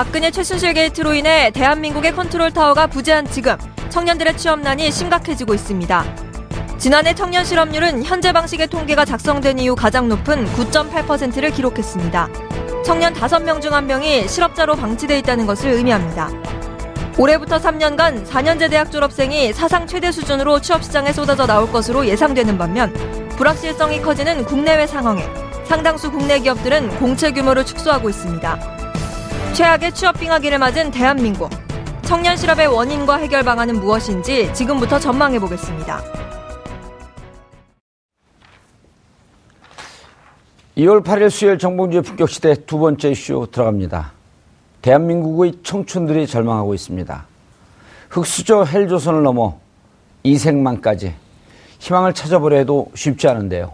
[0.00, 3.58] 박근혜 최순실 게이트로 인해 대한민국의 control tower가 부재한 지금
[3.90, 6.16] 청년들의 취업난이 심각해지고 있습니다.
[6.78, 12.30] 지난해 청년 실업률은 현재 방식의 통계가 작성된 이후 가장 높은 9.8%를 기록했습니다.
[12.82, 16.30] 청년 5명 중 1명이 실업자로 방치돼 있다는 것을 의미합니다.
[17.18, 22.90] 올해부터 3년간 4년제 대학 졸업생이 사상 최대 수준으로 취업시장에 쏟아져 나올 것으로 예상되는 반면
[23.36, 25.28] 불확실성이 커지는 국내외 상황에
[25.66, 28.80] 상당수 국내 기업들은 공채 규모를 축소하고 있습니다.
[29.54, 31.50] 최악의 취업 빙하기를 맞은 대한민국.
[32.02, 36.02] 청년 실업의 원인과 해결 방안은 무엇인지 지금부터 전망해 보겠습니다.
[40.78, 44.12] 2월 8일 수요일 정봉주의 품격시대 두 번째 이슈 들어갑니다.
[44.82, 47.26] 대한민국의 청춘들이 절망하고 있습니다.
[48.08, 49.58] 흑수저 헬조선을 넘어
[50.22, 51.14] 이생만까지
[51.80, 53.72] 희망을 찾아보려 해도 쉽지 않은데요.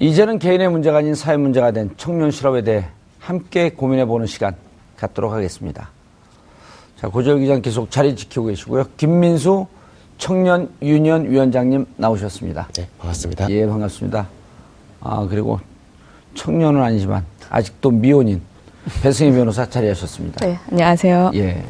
[0.00, 2.88] 이제는 개인의 문제가 아닌 사회 문제가 된 청년 실업에 대해
[3.20, 4.54] 함께 고민해보는 시간
[4.96, 5.90] 갖도록 하겠습니다.
[6.96, 8.84] 자, 고절 기장 계속 자리 지키고 계시고요.
[8.96, 9.66] 김민수
[10.18, 12.68] 청년 유니언 위원장님 나오셨습니다.
[12.74, 13.48] 네, 반갑습니다.
[13.50, 14.26] 예, 반갑습니다.
[15.00, 15.60] 아, 그리고
[16.34, 18.42] 청년은 아니지만 아직도 미혼인
[19.02, 20.44] 배승희 변호사 자리하셨습니다.
[20.44, 21.30] 네, 안녕하세요.
[21.34, 21.64] 예.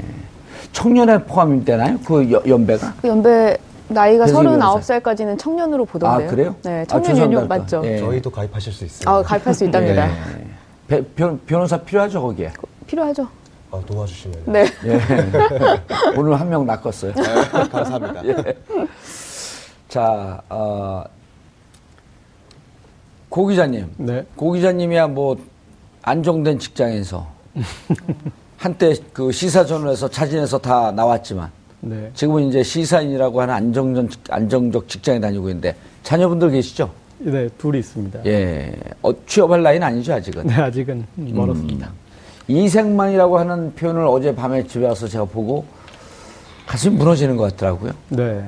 [0.72, 1.98] 청년에 포함이 되나요?
[2.04, 2.94] 그 여, 연배가?
[3.00, 3.56] 그 연배
[3.88, 6.28] 나이가 배승희 39살까지는 청년으로 보던데요.
[6.28, 6.54] 아, 그래요?
[6.62, 7.42] 네, 아, 청년 죄송합니다.
[7.42, 7.82] 연령 맞죠?
[7.84, 7.98] 예.
[7.98, 9.14] 저희도 가입하실 수 있어요.
[9.14, 10.08] 아, 가입할 수 있답니다.
[10.08, 10.50] 예.
[10.90, 12.50] 배- 변, 변호사 필요하죠, 거기에?
[12.88, 13.28] 필요하죠.
[13.70, 14.42] 아, 도와주시면.
[14.46, 14.66] 네.
[14.84, 15.00] 예.
[16.18, 17.12] 오늘 한 명 낚았어요.
[17.70, 18.26] 감사합니다.
[18.26, 18.56] 예.
[19.88, 21.04] 자, 어,
[23.28, 23.86] 고 기자님.
[23.98, 24.26] 네.
[24.34, 25.36] 고 기자님이야 뭐
[26.02, 27.28] 안정된 직장에서
[28.58, 31.50] 한때 그 시사전을해서 자진해서 다 나왔지만
[31.82, 32.10] 네.
[32.14, 36.90] 지금은 이제 시사인이라고 하는 안정전, 안정적 직장에 다니고 있는데 자녀분들 계시죠?
[37.22, 38.24] 네, 둘이 있습니다.
[38.26, 38.72] 예.
[39.02, 40.46] 어, 취업할 나이는 아니죠, 아직은.
[40.46, 41.92] 네, 아직은 멀었습니다.
[42.48, 45.64] 이생만이라고 하는 표현을 어제 밤에 집에 와서 제가 보고
[46.66, 47.92] 가슴이 무너지는 것 같더라고요.
[48.08, 48.42] 네.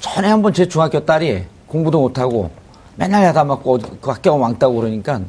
[0.00, 2.50] 전에 한번 제 중학교 딸이 공부도 못하고
[2.96, 5.20] 맨날 야단 맞고 그 학교가 왕따고 그러니까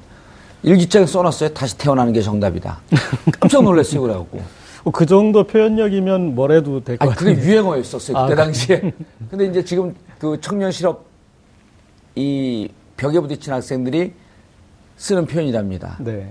[0.63, 1.53] 일기장에 써놨어요.
[1.53, 2.81] 다시 태어나는 게 정답이다.
[3.39, 4.01] 깜짝 놀랐어요.
[4.01, 4.41] 그래갖고.
[4.83, 7.49] 어, 그 정도 표현력이면 뭐래도 될것 아니, 그게 같아요.
[7.49, 8.17] 유행어였었어요.
[8.17, 8.93] 그때 아, 당시에.
[9.29, 11.05] 근데 이제 지금 그 청년 실업
[12.15, 14.11] 이 벽에 부딪힌 학생들이
[14.97, 15.95] 쓰는 표현이랍니다.
[15.99, 16.29] 네.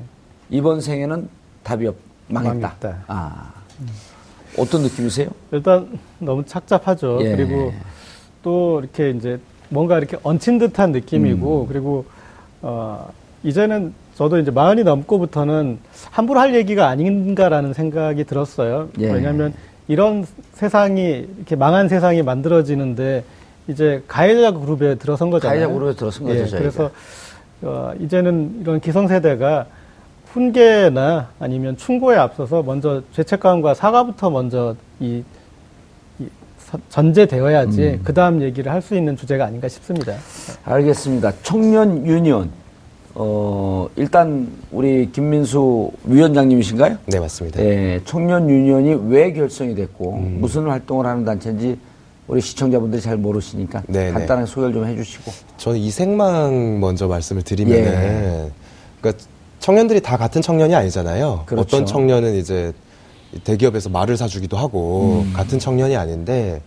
[0.50, 1.28] 이번 생에는
[1.62, 1.96] 답이 없,
[2.28, 2.54] 망했다.
[2.54, 3.04] 망했다.
[3.06, 3.52] 아.
[4.58, 5.30] 어떤 느낌이세요?
[5.50, 7.20] 일단 너무 착잡하죠.
[7.22, 7.34] 예.
[7.34, 7.72] 그리고
[8.42, 9.40] 또 이렇게 이제
[9.70, 11.68] 뭔가 이렇게 얹힌 듯한 느낌이고 음.
[11.68, 12.04] 그리고
[12.60, 13.10] 어
[13.44, 15.78] 이제는 저도 이제 마흔이 넘고부터는
[16.10, 18.90] 함부로 할 얘기가 아닌가라는 생각이 들었어요.
[18.98, 19.10] 예.
[19.10, 19.54] 왜냐하면
[19.86, 23.24] 이런 세상이 이렇게 망한 세상이 만들어지는데
[23.68, 25.58] 이제 가해자 그룹에 들어선 거잖아요.
[25.60, 26.58] 가해자 그룹에 들어선 거죠, 예, 저희가.
[26.58, 26.90] 그래서
[27.62, 29.66] 어, 이제는 이런 기성세대가
[30.32, 35.22] 훈계나 아니면 충고에 앞서서 먼저 죄책감과 사과부터 먼저 이,
[36.18, 36.26] 이
[36.58, 38.00] 서- 전제되어야지 음.
[38.04, 40.14] 그 다음 얘기를 할 수 있는 주제가 아닌가 싶습니다.
[40.64, 41.32] 알겠습니다.
[41.42, 42.50] 청년 유니언.
[43.20, 46.98] 어, 일단 우리 김민수 위원장님이신가요?
[47.06, 47.60] 네, 맞습니다.
[47.60, 50.38] 예, 청년 유니언이 왜 결성이 됐고 음.
[50.40, 51.76] 무슨 활동을 하는 단체인지
[52.28, 55.32] 우리 시청자분들이 잘 모르시니까 네, 간단하게 소개를 좀 해주시고.
[55.56, 58.50] 저는 이 생망 먼저 말씀을 드리면은, 예.
[59.00, 59.24] 그러니까
[59.60, 61.44] 청년들이 다 같은 청년이 아니잖아요.
[61.46, 61.62] 그렇죠.
[61.62, 62.72] 어떤 청년은 이제
[63.44, 65.32] 대기업에서 말을 사주기도 하고 음.
[65.34, 66.62] 같은 청년이 아닌데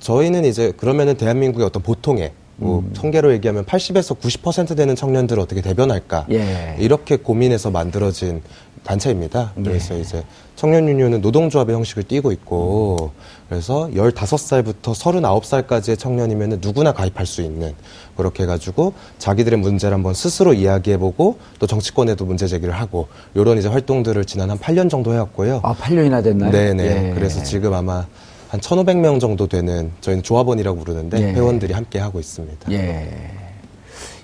[0.00, 2.92] 저희는 이제 그러면은 대한민국의 어떤 보통의 뭐 음.
[2.92, 6.76] 통계로 얘기하면 80에서 90% 되는 청년들을 어떻게 대변할까 예.
[6.78, 8.42] 이렇게 고민해서 만들어진
[8.84, 9.54] 단체입니다.
[9.58, 9.62] 예.
[9.62, 10.22] 그래서 이제
[10.56, 13.10] 청년 유니온은 노동조합의 형식을 띠고 있고
[13.48, 17.74] 그래서 15살부터 39살까지의 청년이면 누구나 가입할 수 있는
[18.16, 24.24] 그렇게 해가지고 자기들의 문제를 한번 스스로 이야기해보고 또 정치권에도 문제 제기를 하고 이런 이제 활동들을
[24.24, 25.60] 지난 한 8년 정도 해왔고요.
[25.62, 26.50] 아, 8년이나 됐나요?
[26.52, 26.84] 네네.
[26.84, 27.14] 예.
[27.14, 28.06] 그래서 지금 아마
[28.48, 31.32] 한 1,500명 정도 되는 저희는 조합원이라고 부르는데 예.
[31.32, 32.70] 회원들이 함께 하고 있습니다.
[32.70, 33.10] 예.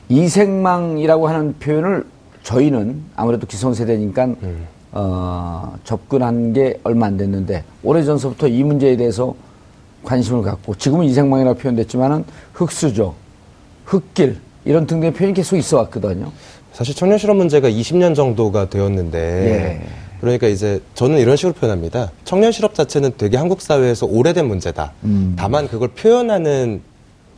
[0.08, 2.04] 이생망이라고 하는 표현을
[2.42, 4.66] 저희는 아무래도 기성세대니까 음.
[4.92, 9.34] 어, 접근한 게 얼마 안 됐는데 오래전서부터 이 문제에 대해서
[10.04, 13.14] 관심을 갖고 지금은 이생망이라고 표현됐지만은 흑수저,
[13.84, 16.32] 흑길 이런 등등의 표현이 계속 있어 왔거든요.
[16.72, 19.86] 사실 청년 실업 문제가 20년 정도가 되었는데 예.
[20.20, 22.10] 그러니까 이제 저는 이런 식으로 표현합니다.
[22.24, 24.92] 청년 실업 자체는 되게 한국 사회에서 오래된 문제다.
[25.04, 25.34] 음.
[25.38, 26.82] 다만 그걸 표현하는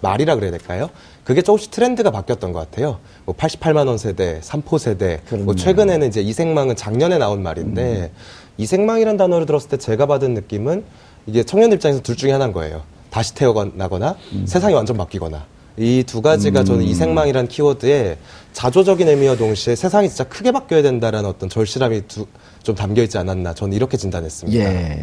[0.00, 0.90] 말이라 그래야 될까요?
[1.24, 2.98] 그게 조금씩 트렌드가 바뀌었던 것 같아요.
[3.24, 5.44] 뭐 88만 원 세대, 삼포 세대, 그렇네요.
[5.46, 8.10] 뭐 최근에는 이제 이생망은 작년에 나온 말인데
[8.58, 10.84] 이생망이라는 단어를 들었을 때 제가 받은 느낌은
[11.26, 12.82] 이게 청년 입장에서 둘 중에 하나인 거예요.
[13.10, 14.16] 다시 태어나거나
[14.46, 15.44] 세상이 완전 바뀌거나
[15.76, 18.18] 이 두 가지가 저는 이생망이라는 키워드에
[18.52, 22.26] 자조적인 의미와 동시에 세상이 진짜 크게 바뀌어야 된다라는 어떤 절실함이 두-
[22.62, 24.58] 좀 담겨 있지 않았나 저는 이렇게 진단했습니다.
[24.58, 25.02] 예.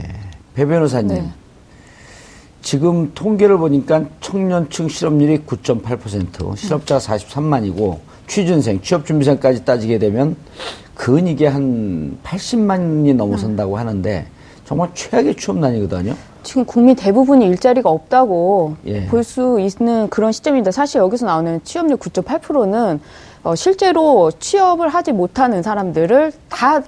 [0.54, 1.08] 배 변호사님.
[1.08, 1.30] 네.
[2.62, 7.98] 지금 통계를 보니까 청년층 실업률이 9.8%, 실업자가 43만이고
[8.28, 10.36] 취준생, 취업준비생까지 따지게 되면
[10.94, 14.28] 근 이게 한 80만이 넘어선다고 하는데
[14.66, 16.16] 정말 최악의 취업난이거든요.
[16.44, 19.06] 지금 국민 대부분이 일자리가 없다고 예.
[19.08, 23.00] 볼수 있는 그런 시점인데 사실 여기서 나오는 취업률 9.8%는
[23.44, 26.82] 어, 실제로 취업을 하지 못하는 사람들을 다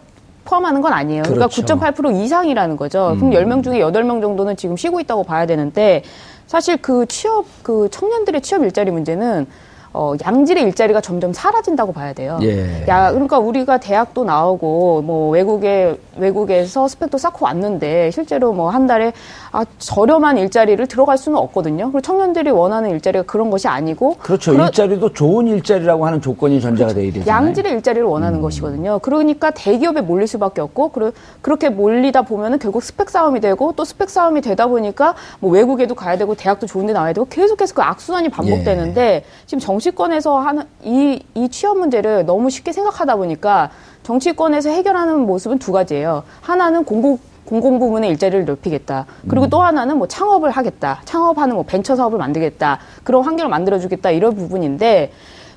[0.45, 1.23] 포함하는 건 아니에요.
[1.23, 1.75] 그러니까 그렇죠.
[1.79, 3.15] 9.8% 이상이라는 거죠.
[3.17, 6.03] 그럼 10명 중에 8명 정도는 지금 쉬고 있다고 봐야 되는데
[6.47, 9.47] 사실 그 취업 그 청년들의 취업 일자리 문제는
[9.93, 12.39] 어, 양질의 일자리가 점점 사라진다고 봐야 돼요.
[12.43, 12.85] 예.
[12.87, 19.11] 야, 그러니까 우리가 대학도 나오고 뭐 외국에 외국에서 스펙도 쌓고 왔는데 실제로 뭐 한 달에
[19.51, 21.85] 아 저렴한 일자리를 들어갈 수는 없거든요.
[21.85, 24.51] 그리고 청년들이 원하는 일자리가 그런 것이 아니고 그렇죠.
[24.53, 27.27] 그런- 일자리도 좋은 일자리라고 하는 조건이 전제가 돼야 되잖아요.
[27.27, 28.99] 양질의 일자리를 원하는 것이거든요.
[28.99, 34.09] 그러니까 대기업에 몰릴 수밖에 없고 그러, 그렇게 몰리다 보면은 결국 스펙 싸움이 되고 또 스펙
[34.09, 39.25] 싸움이 되다 보니까 뭐 외국에도 가야 되고 대학도 좋은데 나와야 되고 계속해서 그 악순환이 반복되는데
[39.47, 43.71] 지금 정치권에서 하는 이, 이 취업 문제를 너무 쉽게 생각하다 보니까
[44.03, 46.23] 정치권에서 해결하는 모습은 두 가지예요.
[46.41, 49.05] 하나는 공공 공공 부문의 일자리를 넓히겠다.
[49.27, 51.01] 그리고 또 하나는 뭐 창업을 하겠다.
[51.05, 52.79] 창업하는 뭐 벤처 사업을 만들겠다.
[53.03, 54.11] 그런 환경을 만들어주겠다.
[54.11, 55.11] 이런 부분인데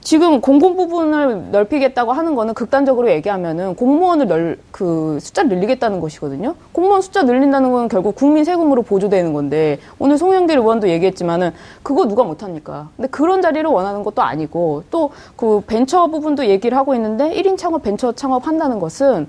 [0.04, 6.54] 지금 공공 부분을 넓히겠다고 하는 거는 극단적으로 얘기하면은 공무원을 널, 그 숫자를 늘리겠다는 것이거든요.
[6.72, 11.52] 공무원 숫자 늘린다는 건 결국 국민 세금으로 보조되는 건데 오늘 송영길 의원도 얘기했지만은
[11.82, 12.90] 그거 누가 못합니까?
[12.96, 17.82] 근데 그런 자리를 원하는 것도 아니고 또 그 벤처 부분도 얘기를 하고 있는데 1인 창업
[17.82, 19.28] 벤처 창업 한다는 것은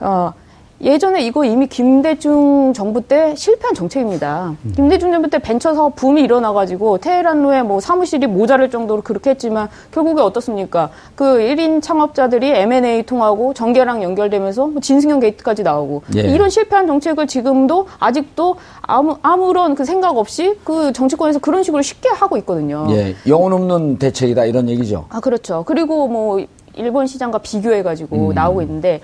[0.00, 0.32] 어,
[0.80, 4.54] 예전에 이거 이미 김대중 정부 때 실패한 정책입니다.
[4.76, 10.22] 김대중 정부 때 벤처 사업 붐이 일어나가지고 테헤란로에 뭐 사무실이 모자랄 정도로 그렇게 했지만 결국에
[10.22, 10.90] 어떻습니까?
[11.16, 16.20] 그 1인 창업자들이 M&A 통하고 전개랑 연결되면서 뭐 진승형 게이트까지 나오고 예.
[16.20, 22.08] 이런 실패한 정책을 지금도 아직도 아무, 아무런 그 생각 없이 그 정치권에서 그런 식으로 쉽게
[22.10, 22.86] 하고 있거든요.
[22.90, 25.06] 예, 영혼 없는 대책이다 이런 얘기죠.
[25.08, 25.64] 아, 그렇죠.
[25.66, 26.40] 그리고 뭐
[26.78, 27.42] 일본 시장과 음.
[27.42, 29.00] 비교해가지고 나오고 있는데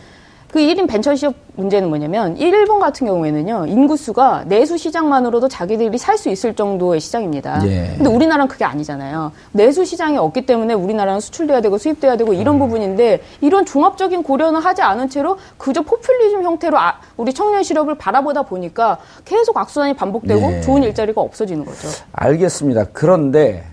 [0.54, 6.28] 그 1인 벤처 시업 문제는 뭐냐면 일본 같은 경우에는요 인구수가 내수 시장만으로도 자기들이 살 수
[6.28, 7.66] 있을 정도의 시장입니다.
[7.66, 7.94] 예.
[7.96, 9.32] 근데 우리나라는 그게 아니잖아요.
[9.50, 12.36] 내수 시장이 없기 때문에 우리나라는 수출돼야 되고 수입돼야 되고 음.
[12.36, 17.96] 이런 부분인데 이런 종합적인 고려는 하지 않은 채로 그저 포퓰리즘 형태로 아- 우리 청년 실업을
[17.96, 20.60] 바라보다 보니까 계속 악순환이 반복되고 예.
[20.60, 21.88] 좋은 일자리가 없어지는 거죠.
[22.12, 22.84] 알겠습니다.
[22.92, 23.64] 그런데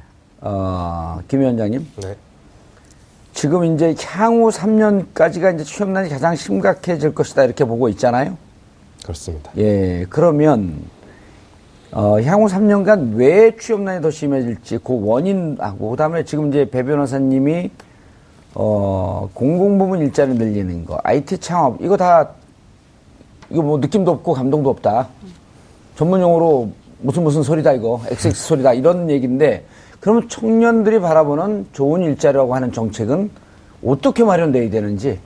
[0.42, 2.16] 어, 김 위원장님 네.
[3.34, 8.38] 지금 이제 향후 3년까지가 이제 취업난이 가장 심각해질 것이다 이렇게 보고 있잖아요.
[9.04, 9.52] 그렇습니다.
[9.58, 10.82] 예, 그러면
[11.92, 17.72] 어, 향후 3년간 왜 취업난이 더 심해질지 그 원인하고 그다음에 지금 이제 배 변호사님이
[18.54, 22.32] 어, 공공부문 일자리 늘리는 거, IT 창업 이거 다
[23.50, 25.10] 이거 뭐 느낌도 없고 감동도 없다.
[25.96, 29.66] 전문 용어로 무슨 무슨 소리다 이거 XX 소리다 이런 얘기인데
[30.02, 33.30] 그러면 청년들이 바라보는 좋은 일자리라고 하는 정책은
[33.86, 35.20] 어떻게 마련돼야 되는지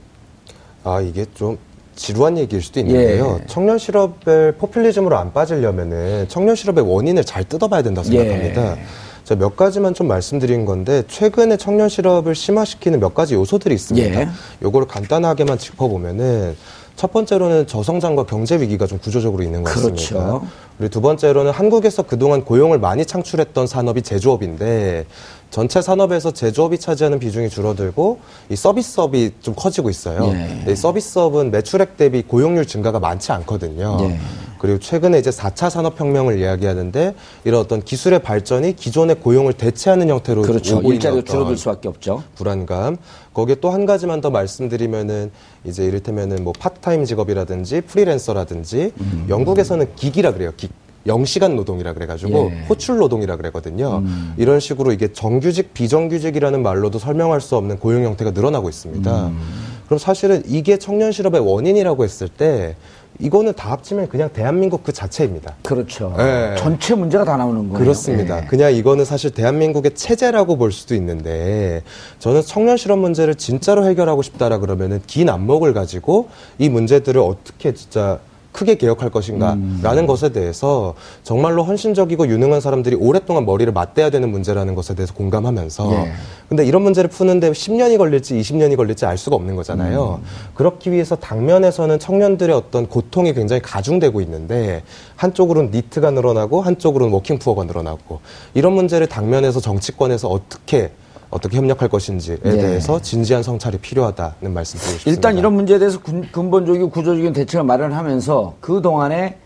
[0.84, 1.58] 아 이게 좀
[1.96, 3.38] 지루한 얘기일 수도 있는데요.
[3.40, 3.46] 예.
[3.46, 8.18] 청년 실업을 포퓰리즘으로 안 빠지려면은 청년 실업의 원인을 잘 뜯어봐야 된다고 예.
[8.18, 8.76] 생각합니다.
[9.24, 14.20] 제가 몇 가지만 좀 말씀드린 건데 최근에 청년 실업을 심화시키는 몇 가지 요소들이 있습니다.
[14.20, 14.28] 예.
[14.62, 16.54] 요거를 간단하게만 짚어보면은
[16.96, 19.96] 첫 번째로는 저성장과 경제 위기가 좀 구조적으로 있는 것 같습니다.
[19.96, 20.46] 그렇죠.
[20.78, 25.04] 그리고 두 번째로는 한국에서 그동안 고용을 많이 창출했던 산업이 제조업인데
[25.50, 30.32] 전체 산업에서 제조업이 차지하는 비중이 줄어들고 이 서비스업이 좀 커지고 있어요.
[30.66, 30.74] 예.
[30.74, 33.98] 서비스업은 매출액 대비 고용률 증가가 많지 않거든요.
[34.00, 34.18] 예.
[34.58, 40.80] 그리고 최근에 이제 4차 산업혁명을 이야기하는데 이런 어떤 기술의 발전이 기존의 고용을 대체하는 형태로 그렇죠.
[40.82, 42.22] 일자리가 줄어들 수밖에 없죠.
[42.34, 42.96] 불안감.
[43.34, 45.30] 거기에 또 한 가지만 더 말씀드리면은
[45.64, 49.26] 이제 이를테면은 뭐 파트타임 직업이라든지 프리랜서라든지 음.
[49.28, 50.52] 영국에서는 gig이라 그래요.
[50.56, 50.68] gig,
[51.06, 52.54] 영시간 노동이라 그래가지고 예.
[52.54, 52.64] 음.
[52.68, 54.02] 호출 노동이라 그랬거든요.
[54.38, 59.26] 이런 식으로 이게 정규직, 비정규직이라는 말로도 설명할 수 없는 고용 형태가 늘어나고 있습니다.
[59.28, 59.40] 음.
[59.86, 62.74] 그럼 사실은 이게 청년 실업의 원인이라고 했을 때
[63.18, 65.54] 이거는 다 합치면 그냥 대한민국 그 자체입니다.
[65.62, 66.14] 그렇죠.
[66.18, 66.54] 예.
[66.58, 67.78] 전체 문제가 다 나오는 거예요.
[67.78, 68.42] 그렇습니다.
[68.42, 68.46] 예.
[68.46, 71.82] 그냥 이거는 사실 대한민국의 체제라고 볼 수도 있는데
[72.18, 78.18] 저는 청년 실업 문제를 진짜로 해결하고 싶다라 그러면은 긴 안목을 가지고 이 문제들을 어떻게 진짜
[78.56, 84.94] 크게 개혁할 것인가라는 것에 대해서 정말로 헌신적이고 유능한 사람들이 오랫동안 머리를 맞대야 되는 문제라는 것에
[84.94, 86.12] 대해서 공감하면서 예.
[86.48, 90.20] 근데 이런 문제를 푸는데 10년이 걸릴지 20년이 걸릴지 알 수가 없는 거잖아요.
[90.54, 94.82] 그렇기 위해서 당면에서는 청년들의 어떤 고통이 굉장히 가중되고 있는데
[95.16, 98.20] 한쪽으로는 NEET가 늘어나고 한쪽으로는 working poor가 늘어나고
[98.54, 100.92] 이런 문제를 당면에서 정치권에서 어떻게
[101.36, 102.50] 어떻게 협력할 것인지에 예.
[102.50, 105.10] 대해서 진지한 성찰이 필요하다는 말씀 드리고 싶습니다.
[105.10, 109.36] 일단 이런 문제에 대해서 군- 근본적이고 구조적인 대책을 마련하면서 그 동안에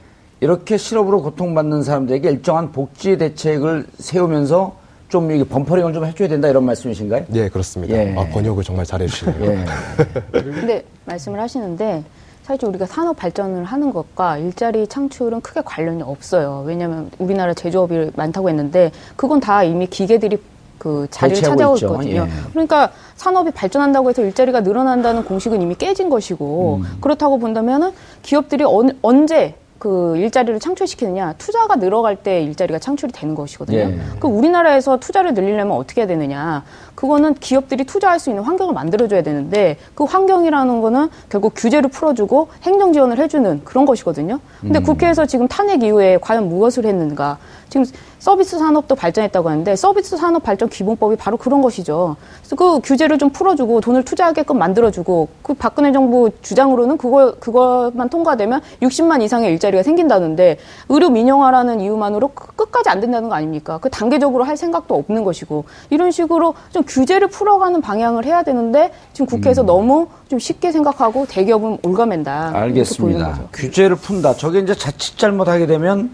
[0.40, 4.78] 이렇게 실업으로 고통받는 사람들에게 일정한 복지 대책을 세우면서
[5.08, 7.24] 좀 이게 범퍼링을 좀 해줘야 된다 이런 말씀이신가요?
[7.34, 7.94] 예, 그렇습니다.
[7.96, 8.14] 예.
[8.16, 9.44] 아, 번역을 정말 잘해 주시네요.
[9.50, 9.64] 예.
[10.30, 12.04] 근데 말씀을 하시는데
[12.44, 16.62] 사실 우리가 산업 발전을 하는 것과 일자리 창출은 크게 관련이 없어요.
[16.64, 20.38] 왜냐하면 우리나라 제조업이 많다고 했는데 그건 다 이미 기계들이
[20.80, 21.74] 그 자리를 있죠.
[21.74, 22.22] 있거든요.
[22.22, 22.28] 예.
[22.52, 26.98] 그러니까 산업이 발전한다고 해서 일자리가 늘어난다는 공식은 이미 깨진 것이고 음.
[27.02, 33.78] 그렇다고 본다면은 기업들이 언, 언제 그 일자리를 창출시키느냐 투자가 늘어갈 때 일자리가 창출이 되는 것이거든요.
[33.78, 33.98] 예.
[34.20, 36.64] 그 우리나라에서 투자를 늘리려면 어떻게 해야 되느냐?
[36.94, 42.92] 그거는 기업들이 투자할 수 있는 환경을 만들어줘야 되는데 그 환경이라는 거는 결국 규제를 풀어주고 행정
[42.94, 44.40] 지원을 해주는 그런 것이거든요.
[44.60, 47.38] 근데 국회에서 지금 탄핵 이후에 과연 무엇을 했는가?
[47.70, 47.86] 지금
[48.18, 52.16] 서비스 산업도 발전했다고 하는데 서비스 산업 발전 기본법이 바로 그런 것이죠.
[52.40, 58.60] 그래서 그 규제를 좀 풀어주고 돈을 투자하게끔 만들어주고 그 박근혜 정부 주장으로는 그거 그것만 통과되면
[58.82, 60.58] 60만 이상의 일자리가 생긴다는데
[60.88, 63.78] 의료 민영화라는 이유만으로 끝- 끝까지 안 된다는 거 아닙니까?
[63.78, 69.26] 그 단계적으로 할 생각도 없는 것이고 이런 식으로 좀 규제를 풀어가는 방향을 해야 되는데 지금
[69.26, 72.50] 국회에서 너무 좀 쉽게 생각하고 대기업은 올가맨다.
[72.54, 73.40] 알겠습니다.
[73.52, 74.34] 규제를 푼다.
[74.34, 76.10] 저게 이제 자칫 잘못하게 되면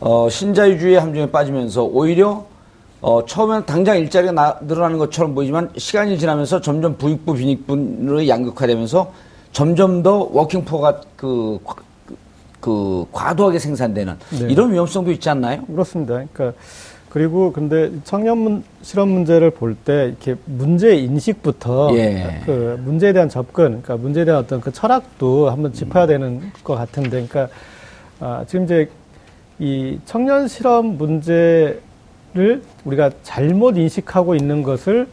[0.00, 2.44] 어, 신자유주의 함정에 빠지면서 오히려
[3.00, 9.12] 어, 처음에는 당장 일자리가 나- 늘어나는 것처럼 보이지만 시간이 지나면서 점점 부익부 빈익분으로 양극화되면서
[9.52, 11.76] 점점 더 워킹포가 그, 과-
[12.06, 12.16] 그,
[12.60, 14.46] 그 과도하게 생산되는 네.
[14.50, 15.62] 이런 위험성도 있지 않나요?
[15.66, 16.14] 그렇습니다.
[16.14, 16.52] 그러니까
[17.08, 22.42] 그리고 근데 청년 문, 실업 문제를 볼 때 이렇게 문제 인식부터 예.
[22.44, 27.10] 그 문제에 대한 접근, 그러니까 문제에 대한 어떤 그 철학도 한번 짚어야 되는 것 같은데,
[27.26, 27.48] 그러니까
[28.20, 28.90] 아, 지금 이제
[29.58, 31.80] 이 청년 실업 문제를
[32.84, 35.08] 우리가 잘못 인식하고 있는 것을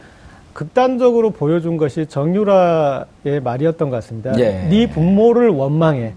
[0.52, 4.38] 극단적으로 보여준 것이 정유라의 말이었던 것 같습니다.
[4.38, 4.66] 예.
[4.70, 6.14] 네 부모를 원망해.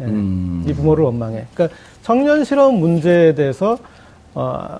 [0.00, 0.04] 예.
[0.04, 0.64] 음.
[0.66, 1.44] 네 부모를 원망해.
[1.54, 3.78] 그러니까 청년 실업 문제에 대해서
[4.34, 4.78] 어,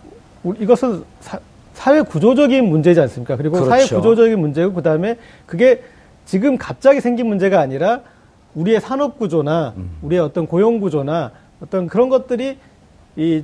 [0.58, 3.36] 이것은 사, 회 구조적인 문제지 않습니까?
[3.36, 3.70] 그리고 그렇죠.
[3.70, 5.16] 사회 구조적인 문제고 그다음에
[5.46, 5.82] 그게
[6.24, 8.00] 지금 갑자기 생긴 문제가 아니라
[8.54, 9.90] 우리의 산업 구조나 음.
[10.02, 12.58] 우리의 어떤 고용 구조나 어떤 그런 것들이
[13.18, 13.42] 이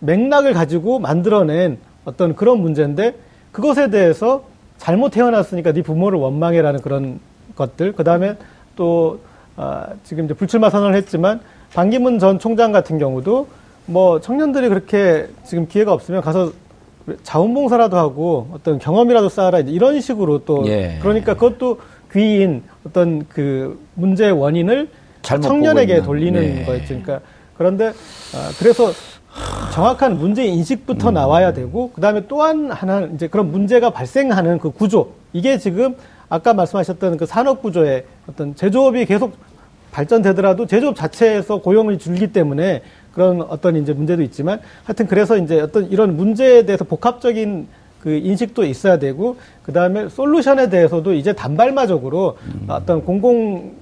[0.00, 3.14] 맥락을 가지고 만들어낸 어떤 그런 문제인데
[3.52, 4.44] 그것에 대해서
[4.76, 7.20] 잘못 태어났으니까 네 부모를 원망해라는 그런
[7.54, 8.36] 것들 그 다음에
[8.74, 9.20] 또
[9.56, 11.40] 아, 지금 이제 불출마 선언을 했지만
[11.72, 13.46] 반기문 전 총장 같은 경우도
[13.86, 16.52] 뭐 청년들이 그렇게 지금 기회가 없으면 가서
[17.22, 20.98] 자원봉사라도 하고 어떤 경험이라도 쌓아라 이런 식으로 또 예.
[21.00, 21.78] 그러니까 그것도
[22.12, 24.88] 귀인 어떤 그 문제의 원인을
[25.22, 26.02] 청년에게.
[26.02, 26.64] 돌리는 네.
[26.64, 26.88] 거였죠.
[26.88, 27.20] 그러니까
[27.56, 28.92] 그런데 아, 그래서
[29.72, 31.14] 정확한 문제 인식부터 음.
[31.14, 35.96] 나와야 되고 그다음에 또한 하나 이제 그런 문제가 발생하는 그 구조 이게 지금
[36.28, 39.36] 아까 말씀하셨던 그 산업 구조의 어떤 제조업이 계속
[39.90, 42.82] 발전되더라도 제조업 자체에서 고용이 줄기 때문에
[43.12, 47.68] 그런 어떤 이제 문제도 있지만 하여튼 그래서 이제 어떤 이런 문제에 대해서 복합적인
[48.00, 52.36] 그 인식도 있어야 되고 그다음에 솔루션에 대해서도 이제 단발마적으로
[52.68, 53.72] 어떤 공공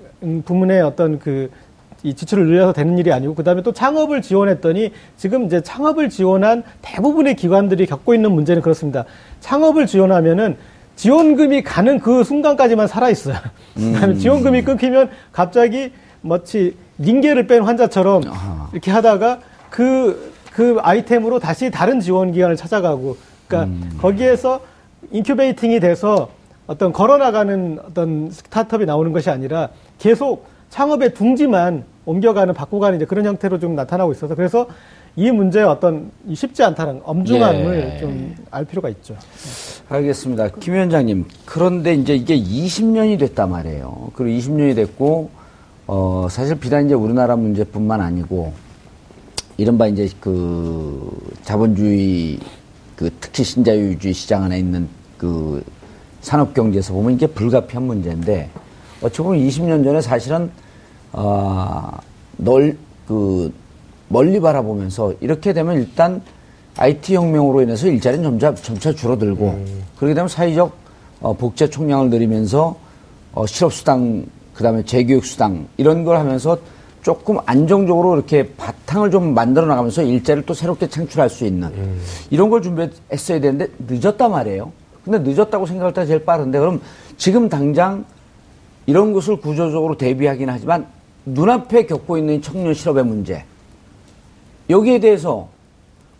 [0.44, 1.50] 부문의 어떤 그
[2.02, 7.36] 이 지출을 늘려서 되는 일이 아니고 그다음에 또 창업을 지원했더니 지금 이제 창업을 지원한 대부분의
[7.36, 9.04] 기관들이 겪고 있는 문제는 그렇습니다.
[9.40, 10.56] 창업을 지원하면은
[10.96, 13.36] 지원금이 가는 그 순간까지만 살아 있어요.
[13.74, 18.22] 그다음에 지원금이 끊기면 갑자기 마치 닌게를 뺀 환자처럼
[18.72, 19.40] 이렇게 하다가
[19.70, 23.16] 그, 그 아이템으로 다시 다른 지원 기관을 찾아가고
[23.46, 24.60] 그러니까 거기에서
[25.10, 26.30] incubating이 돼서
[26.66, 33.58] 어떤 걸어나가는 어떤 startup이 나오는 것이 아니라 계속 창업의 둥지만 옮겨가는 바꿔가는 이제 그런 형태로
[33.58, 34.66] 좀 나타나고 있어서 그래서
[35.14, 38.00] 이 문제의 어떤 이 쉽지 않다는 엄중함을 예.
[38.00, 39.14] 좀알 필요가 있죠.
[39.88, 40.48] 알겠습니다.
[40.58, 41.26] 김 위원장님.
[41.44, 44.10] 그런데 이제 이게 20년이 됐단 말이에요.
[44.14, 45.30] 그리고 20년이 됐고,
[45.86, 48.54] 어, 사실 비단 이제 우리나라 문제뿐만 아니고,
[49.58, 51.10] 이른바 이제 그
[51.42, 52.38] 자본주의
[52.96, 55.62] 그 특히 신자유주의 시장 안에 있는 그
[56.22, 58.48] 산업 경제에서 보면 이게 불가피한 문제인데,
[59.02, 60.50] 어찌 보면 20년 전에 사실은
[61.12, 61.90] 어,
[62.36, 62.76] 널,
[63.06, 63.52] 그,
[64.08, 66.20] 멀리 바라보면서 이렇게 되면 일단
[66.76, 69.46] IT 혁명으로 인해서 일자리는 점차, 점차 줄어들고
[69.96, 70.72] 그렇게 되면 사회적
[71.20, 72.76] 어, 복제 총량을 늘리면서
[73.34, 76.58] 어, 실업수당, 그 다음에 재교육수당 이런 걸 하면서
[77.02, 81.70] 조금 안정적으로 이렇게 바탕을 좀 만들어 나가면서 일자리를 또 새롭게 창출할 수 있는
[82.30, 84.70] 이런 걸 준비했어야 되는데 늦었단 말이에요.
[85.04, 86.80] 근데 늦었다고 생각할 때 제일 빠른데 그럼
[87.16, 88.04] 지금 당장
[88.86, 90.86] 이런 것을 구조적으로 대비하긴 하지만
[91.24, 93.44] 눈앞에 겪고 있는 청년 실업의 문제
[94.70, 95.48] 여기에 대해서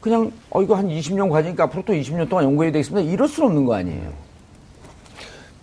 [0.01, 3.09] 그냥 어 이거 한 20년 과정이니까 앞으로 또 20년 동안 연구해야 되겠습니다.
[3.09, 4.13] 이럴 수는 없는 거 아니에요.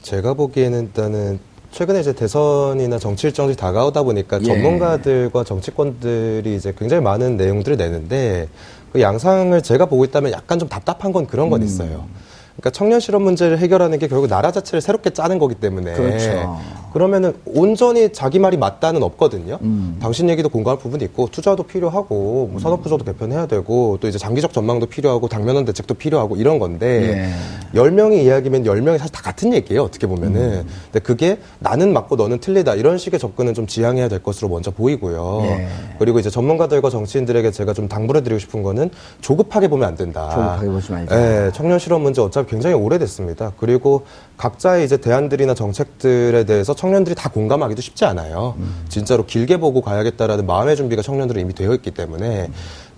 [0.01, 1.39] 제가 보기에는 일단은
[1.71, 4.45] 최근에 이제 대선이나 정치 일정이 다가오다 보니까 예.
[4.45, 8.47] 전문가들과 정치권들이 이제 굉장히 많은 내용들을 내는데
[8.91, 11.49] 그 양상을 제가 보고 있다면 약간 좀 답답한 건 그런 음.
[11.51, 12.07] 건 있어요.
[12.59, 16.59] 그러니까 청년 실업 문제를 해결하는 게 결국 나라 자체를 새롭게 짜는 거기 때문에 그렇죠.
[16.91, 19.59] 그러면은 온전히 자기 말이 맞다는 없거든요.
[19.61, 19.97] 음.
[20.01, 24.51] 당신 얘기도 공감할 부분이 있고 투자도 필요하고 뭐 산업 구조도 개편해야 되고 또 이제 장기적
[24.51, 27.31] 전망도 필요하고 당면한 대책도 필요하고 이런 건데
[27.73, 27.79] 예.
[27.79, 29.83] 열 명이 이야기면 열 명이 사실 다 같은 얘기예요.
[29.83, 30.65] 어떻게 보면은.
[30.85, 35.41] 근데 그게 나는 맞고 너는 틀리다 이런 식의 접근은 좀 지양해야 될 것으로 먼저 보이고요.
[35.43, 35.67] 예.
[35.99, 38.89] 그리고 이제 전문가들과 정치인들에게 제가 좀 당부해드리고 싶은 거는
[39.21, 40.29] 조급하게 보면 안 된다.
[40.29, 41.45] 조급하게 보지 말자.
[41.47, 43.53] 예, 청년 실업 문제 어차피 굉장히 오래됐습니다.
[43.57, 44.05] 그리고
[44.37, 48.55] 각자의 이제 대안들이나 정책들에 대해서 청년들이 다 공감하기도 쉽지 않아요.
[48.89, 52.49] 진짜로 길게 보고 가야겠다라는 마음의 준비가 청년들은 이미 되어 있기 때문에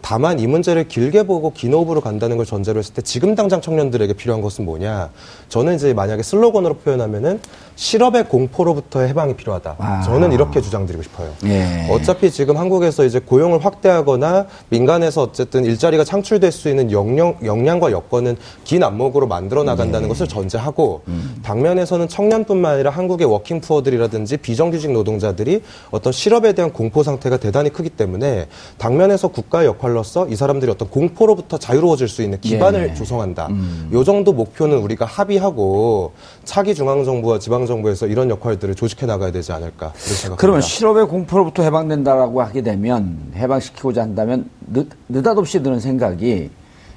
[0.02, 4.14] 다만 이 문제를 길게 보고 긴 호흡으로 간다는 걸 전제로 했을 때 지금 당장 청년들에게
[4.14, 5.10] 필요한 것은 뭐냐?
[5.50, 7.40] 저는 이제 만약에 슬로건으로 표현하면은
[7.76, 9.76] 실업의 공포로부터의 해방이 필요하다.
[9.80, 10.02] 아.
[10.02, 11.32] 저는 이렇게 주장드리고 싶어요.
[11.46, 11.88] 예.
[11.90, 18.38] 어차피 지금 한국에서 이제 고용을 확대하거나 민간에서 어쨌든 일자리가 창출될 수 있는 역량, 역량과 여건은
[18.64, 21.02] 긴 안목으로 만들어 나간다는 것을 전제하고
[21.44, 27.90] 당면에서는 청년뿐만 아니라 한국의 working poor들이라든지 비정규직 노동자들이 어떤 실업에 대한 공포 상태가 대단히 크기
[27.90, 32.94] 때문에 당면에서 국가의 역할로서 이 사람들이 어떤 공포로부터 자유로워질 수 있는 기반을 예.
[32.94, 33.50] 조성한다.
[33.92, 36.14] 요 정도 목표는 우리가 합의하고
[36.44, 39.94] 차기 중앙정부와 지방정부에서 이런 역할들을 조직해 나가야 되지 않을까.
[40.38, 46.50] 그러면 실업의 공포로부터 해방된다라고 하게 되면 해방시키고자 한다면 느, 느닷없이 드는 생각이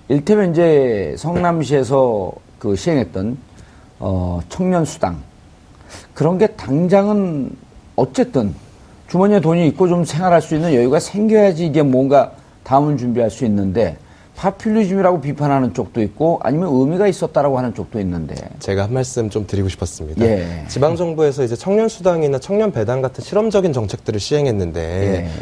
[0.09, 3.37] 일테면 이제 성남시에서 그 시행했던
[4.01, 5.23] 어, 청년 수당
[6.15, 7.51] 그런 게 당장은
[7.97, 8.55] 어쨌든
[9.09, 12.33] 주머니에 돈이 있고 좀 생활할 수 있는 여유가 생겨야지 이게 뭔가
[12.65, 13.97] 다음을 준비할 수 있는데
[14.37, 19.69] 파퓰리즘이라고 비판하는 쪽도 있고 아니면 의미가 있었다라고 하는 쪽도 있는데 제가 한 말씀 좀 드리고
[19.69, 20.25] 싶었습니다.
[20.27, 20.65] 예.
[20.69, 24.81] 지방 정부에서 이제 청년 수당이나 청년 배당 같은 실험적인 정책들을 시행했는데,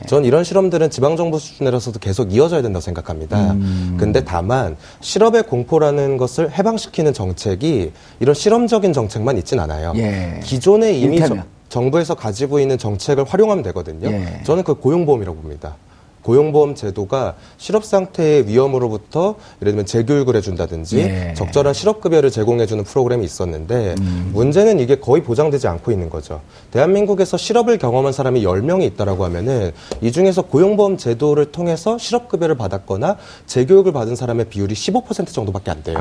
[0.03, 0.07] 예.
[0.07, 3.53] 전 이런 실험들은 지방 정부 수준에서도 계속 이어져야 된다고 생각합니다.
[3.53, 3.97] 음.
[3.99, 9.95] 근데 다만, 실업의 공포라는 것을 해방시키는 정책이 이런 실험적인 정책만 있진 않아요.
[9.97, 10.39] 예.
[10.45, 11.19] 기존에 이미.
[11.21, 14.09] 정- 정부에서 가지고 있는 정책을 활용하면 되거든요.
[14.11, 14.43] 예.
[14.45, 15.77] 저는 그 고용보험이라고 봅니다.
[16.23, 21.35] 고용보험 제도가 실업 상태의 위험으로부터 예를 들면 재교육을 해준다든지 예.
[21.37, 23.95] 적절한 실업급여를 제공해주는 프로그램이 있었는데
[24.33, 26.41] 문제는 이게 거의 보장되지 않고 있는 거죠.
[26.71, 33.93] 대한민국에서 실업을 경험한 사람이 10명이 있다라고 하면은 이 중에서 고용보험 제도를 통해서 실업급여를 받았거나 재교육을
[33.93, 35.97] 받은 사람의 비율이 15% 정도밖에 안 돼요.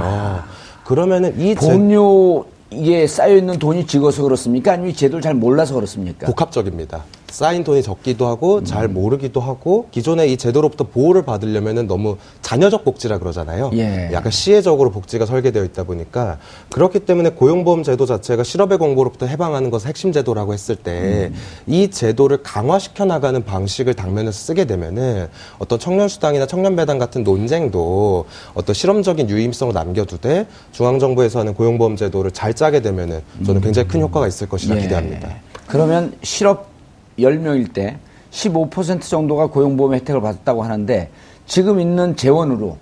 [0.85, 4.71] 그러면은 이 제- 보험료 이게 쌓여 있는 돈이 적어서 그렇습니까?
[4.73, 6.25] 아니면 이 제도를 잘 몰라서 그렇습니까?
[6.27, 7.03] 복합적입니다.
[7.31, 8.93] 쌓인 돈이 적기도 하고 잘 음.
[8.93, 13.71] 모르기도 하고 기존의 이 제도로부터 보호를 받으려면은 너무 자녀적 복지라 그러잖아요.
[13.75, 14.09] 예.
[14.11, 16.37] 약간 시혜적으로 복지가 설계되어 있다 보니까
[16.69, 21.31] 그렇기 때문에 고용보험 제도 자체가 실업의 공고로부터 해방하는 것을 핵심 제도라고 했을 때이
[21.69, 21.89] 음.
[21.89, 28.73] 제도를 강화시켜 나가는 방식을 당면에서 쓰게 되면은 어떤 청년 수당이나 청년 배당 같은 논쟁도 어떤
[28.73, 34.27] 실험적인 유의성을 남겨두되 중앙 정부에서 하는 고용보험 제도를 잘 짜게 되면은 저는 굉장히 큰 효과가
[34.27, 34.81] 있을 것이라 예.
[34.81, 35.29] 기대합니다.
[35.67, 36.70] 그러면 실업
[37.19, 37.97] 10명일 때
[38.31, 41.09] 15% 정도가 고용보험 혜택을 받았다고 하는데
[41.45, 42.77] 지금 있는 재원으로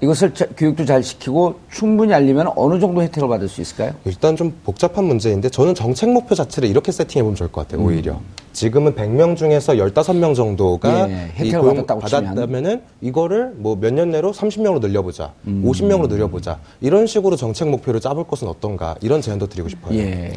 [0.00, 3.92] 이것을 자- 교육도 잘 시키고 충분히 알리면 어느 정도 혜택을 받을 수 있을까요?
[4.04, 7.84] 일단 좀 복잡한 문제인데 저는 정책 목표 자체를 이렇게 세팅해 보면 좋을 것 같아요.
[7.84, 8.20] 오히려
[8.52, 11.10] 지금은 100명 중에서 15명 정도가 음.
[11.10, 12.00] 예, 이 혜택을 받았다고.
[12.00, 15.64] 받았다면은 이거를 뭐 몇 년 내로 30명으로 늘려보자, 음.
[15.66, 19.98] 50명으로 늘려보자 이런 식으로 정책 목표를 짜볼 것은 어떤가 이런 제안도 드리고 싶어요.
[19.98, 20.32] 예.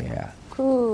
[0.50, 0.91] 그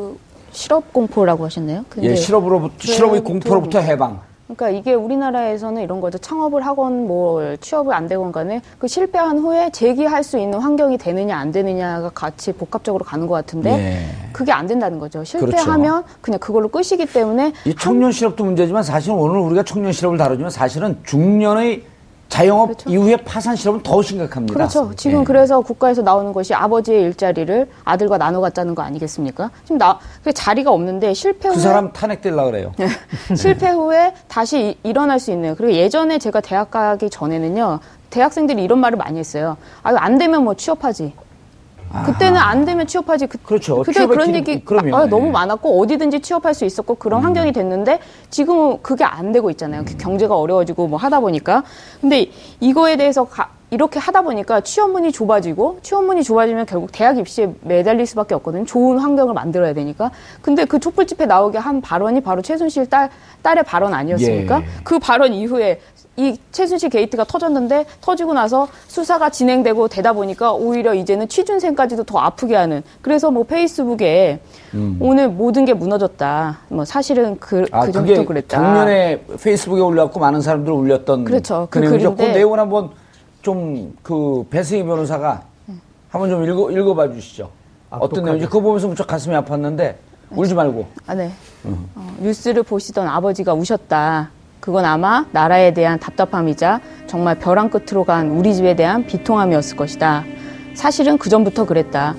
[0.58, 1.86] 실업 공포라고 하셨나요?
[1.88, 4.20] 근데 예, 실업으로부터 네, 실업의 보통- 공포로부터 해방.
[4.48, 6.18] 그러니까 이게 우리나라에서는 이런 거죠.
[6.18, 11.38] 창업을 하건 뭐 취업을 안 되건 간에 그 실패한 후에 재기할 수 있는 환경이 되느냐
[11.38, 14.32] 안 되느냐가 같이 복합적으로 가는 것 같은데 예.
[14.34, 15.24] 그게 안 된다는 거죠.
[15.24, 20.50] 실패하면 그냥 그걸로 끝이기 때문에 이 청년 실업도 문제지만 사실은 오늘 우리가 청년 실업을 다루지만
[20.50, 21.84] 사실은 중년의
[22.30, 22.90] 자영업 그렇죠.
[22.90, 24.54] 이후에 파산 실험은 더 심각합니다.
[24.54, 24.92] 그렇죠.
[24.96, 25.24] 지금 예.
[25.24, 29.50] 그래서 국가에서 나오는 것이 아버지의 일자리를 아들과 나눠 갖자는 거 아니겠습니까?
[29.64, 32.74] 지금 나, 그 자리가 없는데 실패 후에 그 사람 탄핵될라 그래요.
[32.78, 32.88] 네.
[33.36, 38.80] 실패 후에 다시 이- 일어날 수 있는 그리고 예전에 제가 대학 가기 전에는요 대학생들이 이런
[38.80, 39.58] 말을 많이 했어요.
[39.84, 41.14] 아유 안 되면 뭐 취업하지.
[42.06, 43.28] 그때는 안 되면 취업하지.
[43.28, 43.82] 그, 그렇죠.
[43.82, 44.96] 그때 그런 길- 얘기 그럼요.
[44.96, 45.04] 아, 예.
[45.06, 45.10] 음.
[45.10, 49.84] 너무 많았고 어디든지 취업할 수 있었고 그런 환경이 됐는데 지금은 그게 안 되고 있잖아요.
[49.86, 51.64] 그 경제가 어려워지고 뭐 하다 보니까.
[52.02, 58.06] 근데 이거에 대해서 가- 이렇게 하다 보니까 취업문이 좁아지고 취업문이 좁아지면 결국 대학 입시에 매달릴
[58.06, 58.64] 수밖에 없거든요.
[58.66, 60.10] 좋은 환경을 만들어야 되니까.
[60.42, 63.10] 근데 그 촛불집회 나오게 한 발언이 바로 최순실 딸
[63.42, 64.62] 딸의 발언 아니었습니까?
[64.62, 64.66] 예.
[64.86, 65.82] 그 발언 이후에
[66.16, 72.56] 이 최순실 게이트가 터졌는데 터지고 나서 수사가 진행되고 되다 보니까 오히려 이제는 취준생까지도 더 아프게
[72.56, 74.40] 하는 그래서 뭐 페이스북에
[75.02, 76.58] 오늘 모든 게 무너졌다.
[76.70, 78.58] 뭐 사실은 그, 아, 그 전부터 그랬다.
[78.62, 81.68] 작년에 페이스북에 올라왔고 많은 사람들 올렸던 그렇죠.
[81.70, 82.16] 그그 내용이죠.
[82.16, 82.90] 그 글인데- 내용을 한번
[83.42, 85.44] 좀 그 배승희 변호사가
[86.10, 87.50] 한번 좀 읽어, 읽어봐 주시죠.
[87.90, 89.96] 어떤 내용인지 그거 보면서 무척 가슴이 아팠는데
[90.32, 90.86] 울지 말고.
[91.06, 91.32] 아, 네.
[91.64, 94.30] 어, 뉴스를 보시던 아버지가 우셨다.
[94.60, 100.26] 그건 아마 나라에 대한 답답함이자 정말 벼랑 끝으로 간 우리 집에 대한 비통함이었을 것이다.
[100.74, 102.16] 사실은 그 전부터 그랬다.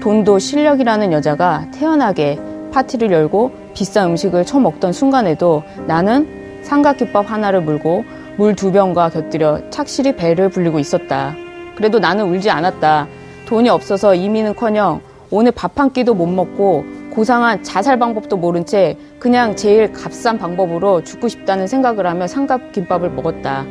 [0.00, 2.38] 돈도 실력이라는 여자가 태연하게
[2.72, 8.04] 파티를 열고 비싼 음식을 처먹던 순간에도 나는 삼각김밥 하나를 물고
[8.38, 11.34] 물 두 병과 곁들여 착실히 배를 불리고 있었다.
[11.76, 13.06] 그래도 나는 울지 않았다.
[13.46, 19.56] 돈이 없어서 이민은커녕 오늘 밥 한 끼도 못 먹고 고상한 자살 방법도 모른 채 그냥
[19.56, 23.64] 제일 값싼 방법으로 죽고 싶다는 생각을 하며 삼각김밥을 먹었다.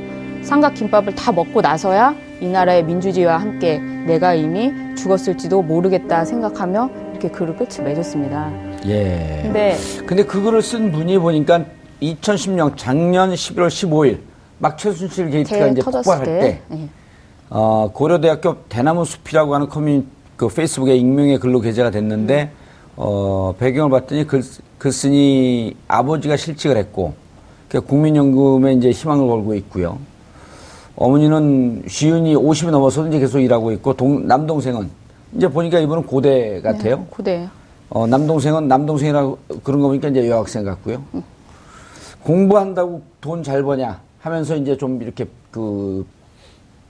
[0.44, 7.56] 삼각김밥을 다 먹고 나서야 이 나라의 민주주의와 함께 내가 이미 죽었을지도 모르겠다 생각하며 이렇게 글을
[7.56, 8.52] 끝을 맺었습니다.
[8.88, 9.40] 예.
[9.44, 11.66] 근데 근데 그 글을 쓴 분이 보니까
[12.02, 14.20] 2010년 작년 11월 15일
[14.60, 16.90] 막 최순실 게이트가 대 이제 폭발할 때, 때 예.
[17.50, 22.52] 어, 고려대학교 대나무 숲이라고 하는 커뮤니 그 페이스북에 익명의 글로 게재가 됐는데
[22.96, 24.44] 어, 배경을 봤더니 글,
[24.80, 27.14] 글쓴이 아버지가 실직을 했고
[27.70, 30.00] 그 국민연금에 이제 희망을 걸고 있고요.
[30.96, 34.90] 어머니는 쉬운이 50이 넘어서도 이제 계속 일하고 있고 동, 남동생은
[35.36, 37.06] 이제 보니까 이분은 고대 같아요.
[37.10, 37.50] 고대예요.
[37.90, 41.04] 어, 남동생은 남동생이라고 그런 거 보니까 이제 여학생 같고요.
[42.24, 46.06] 공부한다고 돈 잘 버냐 하면서 이제 좀 이렇게 그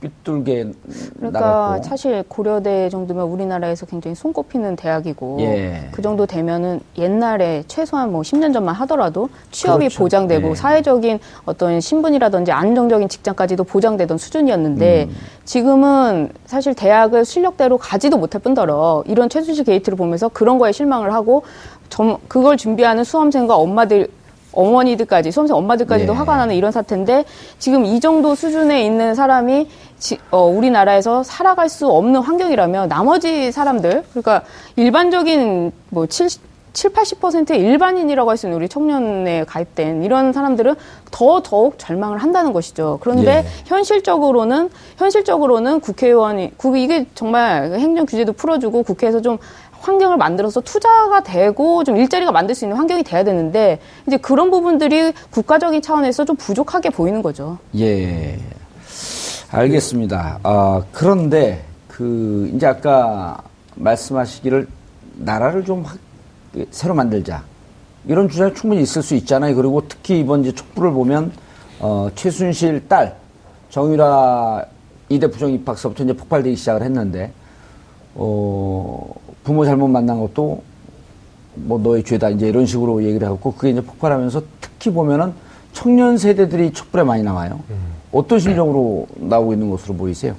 [0.01, 0.71] 삐뚤게
[1.15, 1.83] 그러니까 나갔고.
[1.83, 5.89] 사실 고려대 정도면 우리나라에서 굉장히 손꼽히는 대학이고 예.
[5.91, 10.03] 그 정도 되면은 옛날에 최소한 뭐 10년 전만 하더라도 취업이 그렇죠.
[10.03, 10.55] 보장되고 예.
[10.55, 15.15] 사회적인 어떤 신분이라든지 안정적인 직장까지도 보장되던 수준이었는데 음.
[15.45, 21.41] 지금은 사실 대학을 실력대로 가지도 못할 뿐더러 이런 최순실 게이트를 보면서 그런 거에 실망을 하고
[21.89, 24.09] 점, 그걸 준비하는 수험생과 엄마들
[24.57, 26.17] 어머니들까지 수험생 엄마들까지도 예.
[26.17, 27.25] 화가 나는 이런 사태인데
[27.59, 29.67] 지금 이 정도 수준에 있는 사람이
[29.99, 34.41] 지- 어, 우리나라에서 살아갈 수 없는 환경이라면 나머지 사람들 그러니까
[34.75, 36.41] 일반적인 뭐 70,
[36.73, 40.75] 7, 80%의 일반인이라고 할 수 있는 우리 청년에 가입된 이런 사람들은
[41.09, 42.99] 더 더욱 절망을 한다는 것이죠.
[43.01, 43.45] 그런데 예.
[43.65, 49.39] 현실적으로는 현실적으로는 국회의원이 국 이게 정말 행정 규제도 풀어주고 국회에서 좀
[49.81, 55.13] 환경을 만들어서 투자가 되고 좀 일자리가 만들 수 있는 환경이 돼야 되는데 이제 그런 부분들이
[55.31, 57.57] 국가적인 차원에서 좀 부족하게 보이는 거죠.
[57.77, 58.37] 예.
[59.51, 60.39] 알겠습니다.
[60.43, 63.41] 아, 그런데 그 이제 아까
[63.75, 64.67] 말씀하시기를
[65.17, 65.97] 나라를 좀 확-
[66.71, 67.43] 새로 만들자.
[68.07, 69.55] 이런 주장이 충분히 있을 수 있잖아요.
[69.55, 71.31] 그리고 특히 이번 이제 촛불을 보면
[71.79, 73.15] 어, 최순실 딸
[73.69, 74.65] 정유라
[75.09, 77.31] 이대 부정 입학서부터 이제 폭발되기 시작을 했는데
[78.15, 79.09] 어,
[79.47, 80.61] 부모 잘못 만난 것도
[81.55, 85.31] 뭐 너의 죄다 이제 이런 식으로 얘기를 하고 그게 이제 폭발하면서 특히 보면은
[85.71, 87.61] 청년 세대들이 촛불에 많이 나와요.
[88.11, 90.35] 어떤 심정으로 나오고 있는 것으로 보이세요?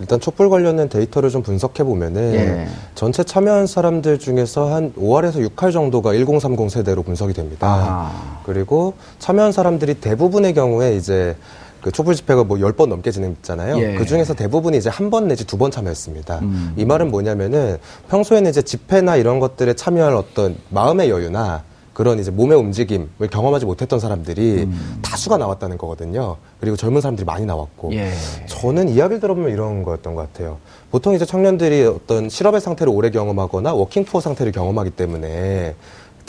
[0.00, 2.66] 일단 촛불 관련된 데이터를 좀 분석해 보면은 예.
[2.96, 7.68] 전체 참여한 사람들 중에서 한 5할에서 6할 정도가 1030 세대로 분석이 됩니다.
[7.68, 8.40] 아.
[8.44, 11.36] 그리고 참여한 사람들이 대부분의 경우에 이제
[11.82, 13.78] 그 촛불 집회가 뭐 10번 넘게 진행됐잖아요.
[13.80, 13.94] 예.
[13.96, 16.38] 그 중에서 대부분이 이제 한 번 내지 두 번 참여했습니다.
[16.40, 16.72] 음.
[16.76, 17.76] 이 말은 뭐냐면은
[18.08, 24.00] 평소에는 이제 집회나 이런 것들에 참여할 어떤 마음의 여유나 그런 이제 몸의 움직임을 경험하지 못했던
[24.00, 24.98] 사람들이 음.
[25.02, 26.36] 다수가 나왔다는 거거든요.
[26.58, 27.92] 그리고 젊은 사람들이 많이 나왔고.
[27.94, 28.12] 예.
[28.46, 30.58] 저는 이야기를 들어보면 이런 거였던 것 같아요.
[30.90, 35.74] 보통 이제 청년들이 어떤 실업의 상태를 오래 경험하거나 워킹푸어 상태를 경험하기 때문에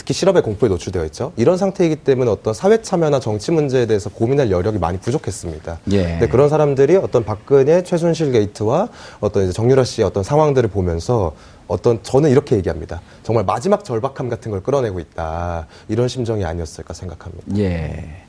[0.04, 1.32] 특히 실업의 공포에 노출되어 있죠.
[1.38, 5.80] 이런 상태이기 때문에 어떤 사회 참여나 정치 문제에 대해서 고민할 여력이 많이 부족했습니다.
[5.92, 6.04] 예.
[6.04, 8.90] 근데 그런 사람들이 어떤 박근혜, 최순실 게이트와
[9.22, 11.34] 어떤 이제 정유라 씨의 어떤 상황들을 보면서
[11.70, 13.02] 어떤 저는 이렇게 얘기합니다.
[13.24, 15.68] 정말 마지막 절박함 같은 걸 끌어내고 있다.
[15.88, 17.58] 이런 심정이 아니었을까 생각합니다.
[17.58, 18.26] 예.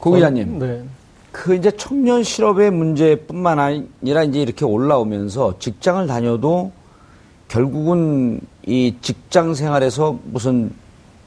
[0.00, 0.58] 고 기자님.
[0.58, 0.82] 네.
[1.30, 6.72] 그 이제 청년 실업의 문제뿐만 아니라 이제 이렇게 올라오면서 직장을 다녀도
[7.46, 10.72] 결국은 이 직장 생활에서 무슨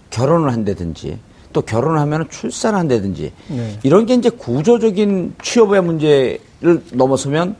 [0.10, 1.20] 결혼을 한다든지
[1.54, 3.80] 또 결혼을 하면 출산을 한다든지 네.
[3.84, 7.56] 이런 게 이제 구조적인 취업의 문제를 넘어서면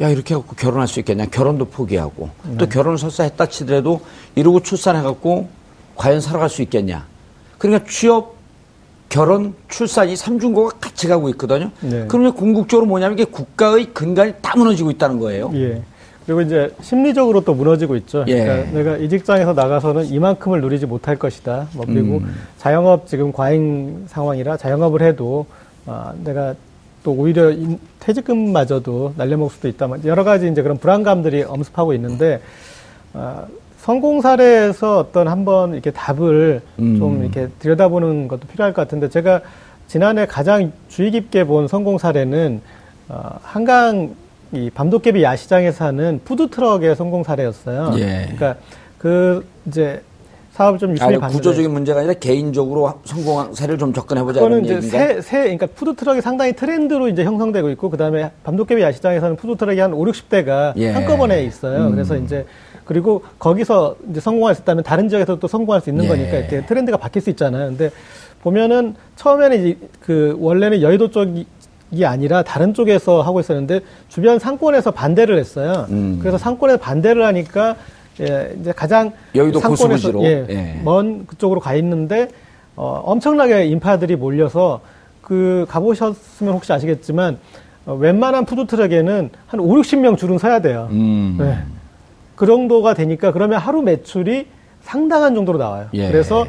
[0.00, 4.00] 야 이렇게 해갖고 결혼할 수 있겠냐 결혼도 포기하고 또 결혼을 설사 했다 치더라도
[4.36, 5.48] 이러고 출산해갖고
[5.96, 7.06] 과연 살아갈 수 있겠냐
[7.58, 8.36] 그러니까 취업
[9.08, 12.04] 결혼 출산 이 삼중고가 같이 가고 있거든요 네.
[12.08, 15.82] 그러면 궁극적으로 뭐냐면 이게 국가의 근간이 다 무너지고 있다는 거예요 예.
[16.28, 18.22] 그리고 이제 심리적으로 또 무너지고 있죠.
[18.28, 18.44] 예.
[18.44, 21.68] 그러니까 내가 이 직장에서 나가서는 이만큼을 누리지 못할 것이다.
[21.74, 22.34] 뭐 그리고 음.
[22.58, 25.46] 자영업 지금 과잉 상황이라 자영업을 해도
[25.86, 26.54] 아, 내가
[27.02, 29.86] 또 오히려 인- 퇴직금마저도 날려먹을 수도 있다.
[29.86, 32.42] 뭐 여러 가지 이제 그런 불안감들이 엄습하고 있는데
[33.14, 33.46] 아,
[33.78, 36.98] 성공 사례에서 어떤 한번 이렇게 답을 음.
[36.98, 39.40] 좀 이렇게 들여다보는 것도 필요할 것 같은데 제가
[39.86, 42.60] 지난해 가장 주의 깊게 본 성공 사례는
[43.08, 44.10] 어, 한강
[44.52, 47.92] 이 밤도깨비 야시장에서 하는 food truck의 성공 사례였어요.
[47.98, 48.22] 예.
[48.22, 48.56] 그러니까
[48.98, 50.02] 그 이제
[50.52, 54.80] 사업을 좀 유심히 아니, 봤는데 구조적인 문제가 아니라 개인적으로 성공한 사례를 좀 접근해보자 그거는 이제?
[54.80, 59.53] 새, 새, 그러니까 food truck이 상당히 트렌드로 이제 형성되고 있고, 그 다음에 밤도깨비 야시장에서는 food
[59.53, 60.90] truck이 한 5, 60대가 예.
[60.90, 61.86] 한꺼번에 있어요.
[61.86, 61.92] 음.
[61.92, 62.44] 그래서 이제,
[62.84, 66.08] 그리고 거기서 이제 성공할 수 있다면 다른 지역에서 또 성공할 수 있는 예.
[66.08, 67.68] 거니까 이렇게 트렌드가 바뀔 수 있잖아요.
[67.68, 67.90] 근데
[68.42, 71.28] 보면은 처음에는 이제 그 원래는 여의도 쪽
[71.90, 75.86] 이이 아니라 다른 쪽에서 하고 있었는데 주변 상권에서 반대를 했어요.
[75.90, 76.18] 음.
[76.20, 77.76] 그래서 상권에서 반대를 하니까
[78.20, 80.12] 예, 이제 가장 여의도 상권에서?
[80.24, 80.80] 예, 예.
[80.84, 82.28] 먼 그쪽으로 가 있는데
[82.76, 84.80] 어, 엄청나게 인파들이 몰려서
[85.22, 87.38] 그 가보셨으면 혹시 아시겠지만
[87.86, 90.88] 어, 웬만한 food truck에는 한 5, 60명 줄은 서야 돼요.
[90.90, 91.36] 음.
[91.38, 91.58] 네.
[92.36, 94.46] 그 정도가 되니까 그러면 하루 매출이
[94.82, 95.86] 상당한 정도로 나와요.
[95.92, 96.08] 예.
[96.10, 96.46] 그래서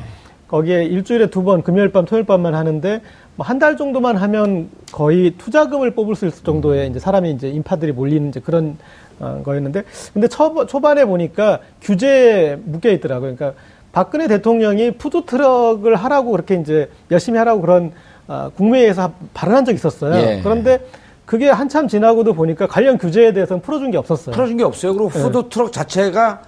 [0.47, 3.01] 거기에 일주일에 두 번 금요일 밤 토요일 밤만 하는데
[3.39, 7.93] 뭐 한 달 정도만 하면 거의 투자금을 뽑을 수 있을 정도의 이제 사람이 이제 인파들이
[7.93, 8.77] 몰리는 이제 그런
[9.19, 13.35] 어, 거였는데 근데 초, 초반에 보니까 규제에 묶여 있더라고요.
[13.35, 13.59] 그러니까
[13.93, 17.91] 박근혜 대통령이 food truck을 하라고 그렇게 이제 열심히 하라고 그런
[18.27, 20.15] 어, 국무회의에서 발언한 적이 있었어요.
[20.15, 20.41] 예.
[20.43, 20.85] 그런데
[21.25, 24.33] 그게 한참 지나고도 보니까 관련 규제에 대해서는 풀어준 게 없었어요.
[24.35, 24.93] 풀어준 게 없어요.
[24.93, 25.21] 그리고 네.
[25.23, 26.41] food truck 자체가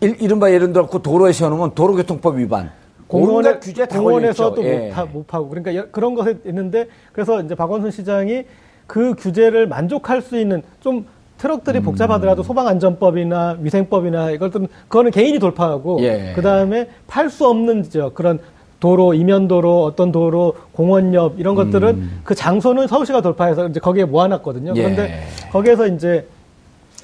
[0.00, 2.70] 일, 이른바 예를 들어 그 도로에 세워놓으면 도로교통법 위반.
[3.08, 4.86] 온갖 규제 다 공원에서 걸려있죠.
[4.86, 4.92] 예.
[4.94, 8.44] 또못 파고 그러니까 여- 그런 것에 있는데 그래서 이제 박원순 시장이
[8.86, 11.06] 그 규제를 만족할 수 있는 좀 음.
[11.38, 16.32] 트럭들이 복잡하더라도 소방안전법이나 위생법이나 이걸 좀 그거는 개인이 돌파하고 예.
[16.34, 18.38] 그 다음에 팔 수 없는 저 그런
[18.80, 24.72] 도로 이면도로 어떤 도로 공원 옆 이런 것들은 그 장소는 서울시가 돌파해서 이제 거기에 모아놨거든요.
[24.72, 24.76] 음.
[24.76, 24.82] 예.
[24.82, 25.20] 그런데
[25.52, 26.26] 거기에서 이제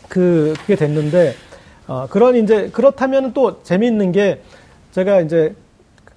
[0.08, 1.34] 그 그게 됐는데
[1.88, 4.40] 어 그런 이제 그렇다면 또 재미있는 게
[4.92, 5.54] 제가 이제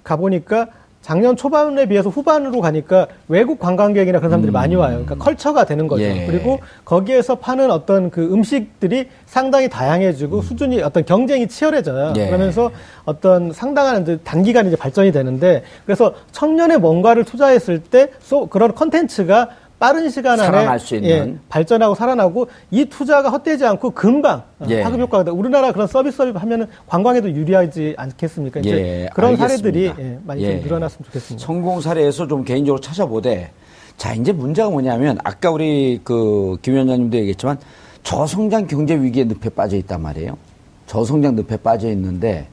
[0.06, 0.68] 가보니까
[1.02, 5.02] 작년 초반에 비해서 후반으로 가니까 외국 관광객이나 그런 사람들이 많이 와요.
[5.04, 6.02] 그러니까 컬처가 되는 거죠.
[6.02, 6.26] 예.
[6.26, 12.14] 그리고 거기에서 파는 어떤 그 음식들이 상당히 다양해지고 수준이 어떤 경쟁이 치열해져요.
[12.16, 12.26] 예.
[12.26, 12.72] 그러면서
[13.04, 19.50] 어떤 상당한 이제 단기간 이제 발전이 되는데 그래서 청년의 뭔가를 투자했을 때 소- 그런 컨텐츠가
[19.78, 21.08] 빠른 시간 안에 살아날 수 있는.
[21.10, 24.82] 예, 발전하고 살아나고 이 투자가 헛되지 않고 금방 어, 예.
[24.82, 25.30] 파급 효과가 돼.
[25.30, 28.60] 우리나라 그런 서비스업 하면은 관광에도 유리하지 않겠습니까?
[28.60, 29.48] 이제 예, 그런 알겠습니다.
[29.48, 30.52] 사례들이 예, 많이 예.
[30.56, 31.46] 좀 늘어났으면 좋겠습니다.
[31.46, 33.50] 성공 사례에서 좀 개인적으로 찾아보되
[33.98, 37.58] 자 이제 문제가 뭐냐면 아까 우리 그 김 위원장님도 얘기했지만
[38.02, 40.38] 저성장 경제 위기에 늪에 빠져 있단 말이에요.
[40.86, 42.46] 저성장 늪에 빠져 있는데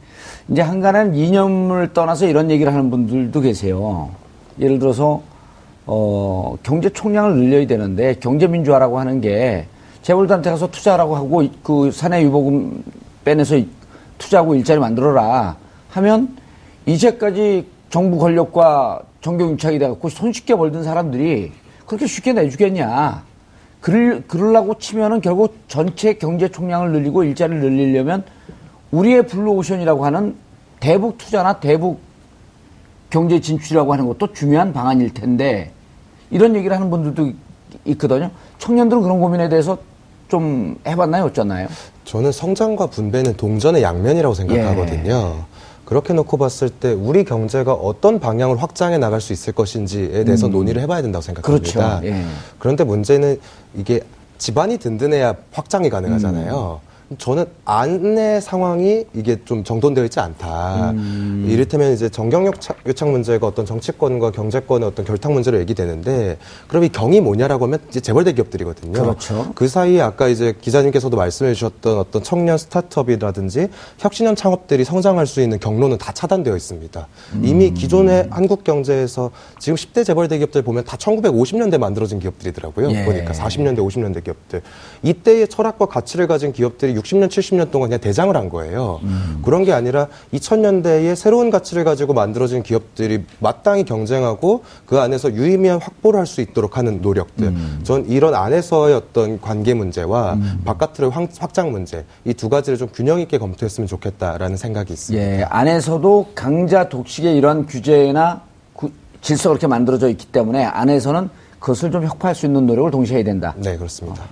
[0.50, 4.10] 이제 한간한 이념을 떠나서 이런 얘기를 하는 분들도 계세요.
[4.60, 5.22] 예를 들어서
[5.86, 9.66] 어 경제 총량을 늘려야 되는데 경제 민주화라고 하는 게
[10.02, 12.84] 재벌들한테 가서 투자하라고 하고 그 사내 유보금
[13.26, 13.60] 빼내서
[14.18, 15.56] 투자하고 일자리 만들어라
[15.90, 16.38] 하면
[16.86, 21.52] 이제까지 정부 권력과 정경 유착이 돼갖고 손쉽게 벌던 사람들이
[21.86, 23.24] 그렇게 쉽게 내주겠냐.
[23.80, 28.24] 그럴, 그러려고 치면은 결국 전체 경제 총량을 늘리고 일자리를 늘리려면
[28.92, 30.36] 우리의 blue ocean이라고 하는
[30.80, 32.00] 대북 투자나 대북
[33.14, 35.72] 경제 진출이라고 하는 것도 중요한 방안일 텐데
[36.32, 37.36] 이런 얘기를 하는 분들도 있-
[37.86, 38.32] 있거든요.
[38.58, 39.78] 청년들은 그런 고민에 대해서
[40.30, 41.26] 좀 해봤나요?
[41.26, 41.68] 어쩌나요?
[42.06, 45.44] 저는 성장과 분배는 동전의 양면이라고 생각하거든요.
[45.86, 50.82] 그렇게 놓고 봤을 때 우리 경제가 어떤 방향을 확장해 나갈 수 있을 것인지에 대해서 논의를
[50.82, 51.98] 해봐야 된다고 생각합니다.
[51.98, 52.02] 음.
[52.02, 52.08] 그렇죠.
[52.08, 52.26] 예.
[52.58, 53.40] 그런데 문제는
[53.76, 54.00] 이게
[54.40, 56.80] 집안이 든든해야 확장이 가능하잖아요.
[57.18, 60.92] 저는 안내 상황이 이게 좀 정돈되어 있지 않다.
[60.92, 61.48] 음.
[61.50, 66.90] 이를테면 이제 정경력 차- 교착 문제가 어떤 정치권과 경제권의 어떤 결탁 문제로 얘기되는데 그럼 이
[66.90, 68.94] 경이 뭐냐라고 하면 이제 재벌 대 기업들이거든요.
[69.02, 69.52] 그렇죠.
[69.56, 73.68] 그 사이에 아까 이제 기자님께서도 말씀해 주셨던 어떤 청년 스타트업이라든지
[74.00, 77.08] 혁신형 창업들이 성장할 수 있는 경로는 다 차단되어 있습니다.
[77.42, 77.74] 이미 음.
[77.74, 82.92] 기존의 한국 경제에서 지금 10대 재벌 대 기업들 보면 다 1950년대 만들어진 기업들이더라고요.
[82.92, 83.06] 예.
[83.06, 84.62] 보니까 40년대, 50년대 기업들.
[85.04, 89.00] 이때의 철학과 가치를 가진 기업들이 60년, 70년 동안 그냥 대장을 한 거예요.
[89.44, 96.20] 그런 게 아니라 2000년대에 새로운 가치를 가지고 만들어진 기업들이 마땅히 경쟁하고 그 안에서 유의미한 확보를
[96.20, 97.54] 할 수 있도록 하는 노력들.
[97.84, 103.20] 전 이런 안에서의 어떤 관계 문제와 바깥으로의 확- 확장 문제 이 두 가지를 좀 균형
[103.20, 105.24] 있게 검토했으면 좋겠다라는 생각이 있습니다.
[105.24, 108.42] 예, 안에서도 강자 독식의 이런 규제나
[108.74, 108.90] 구-
[109.22, 113.54] 질서가 그렇게 만들어져 있기 때문에 안에서는 그것을 좀 혁파할 수 있는 노력을 동시에 해야 된다.
[113.58, 114.24] 네, 그렇습니다.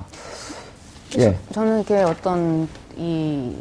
[1.20, 1.38] 예.
[1.54, 3.56] 저는 이렇게 어떤 이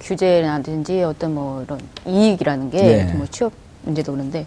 [0.00, 3.12] 규제라든지 어떤 뭐 이런 이익이라는 게 네.
[3.14, 4.46] 뭐 취업 문제도 그런데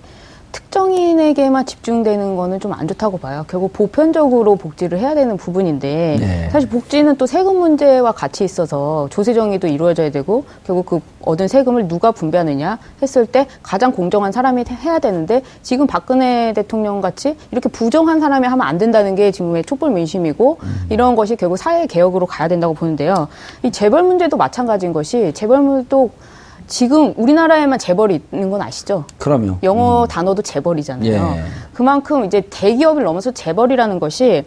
[0.57, 3.43] 특정인에게만 집중되는 거는 좀 안 좋다고 봐요.
[3.47, 6.49] 결국 보편적으로 복지를 해야 되는 부분인데 네.
[6.51, 11.87] 사실 복지는 또 세금 문제와 같이 있어서 조세 정의도 이루어져야 되고 결국 그 얻은 세금을
[11.87, 18.19] 누가 분배하느냐 했을 때 가장 공정한 사람이 해야 되는데 지금 박근혜 대통령 같이 이렇게 부정한
[18.19, 22.73] 사람이 하면 안 된다는 게 지금의 촛불 민심이고 이런 것이 결국 사회 개혁으로 가야 된다고
[22.73, 23.27] 보는데요.
[23.63, 26.11] 이 재벌 문제도 마찬가지인 것이 재벌도
[26.67, 29.05] 지금 우리나라에만 재벌이 있는 건 아시죠?
[29.17, 29.57] 그럼요.
[29.63, 31.11] 영어 단어도 재벌이잖아요.
[31.11, 31.43] 예.
[31.73, 34.43] 그만큼 이제 대기업을 넘어서 재벌이라는 것이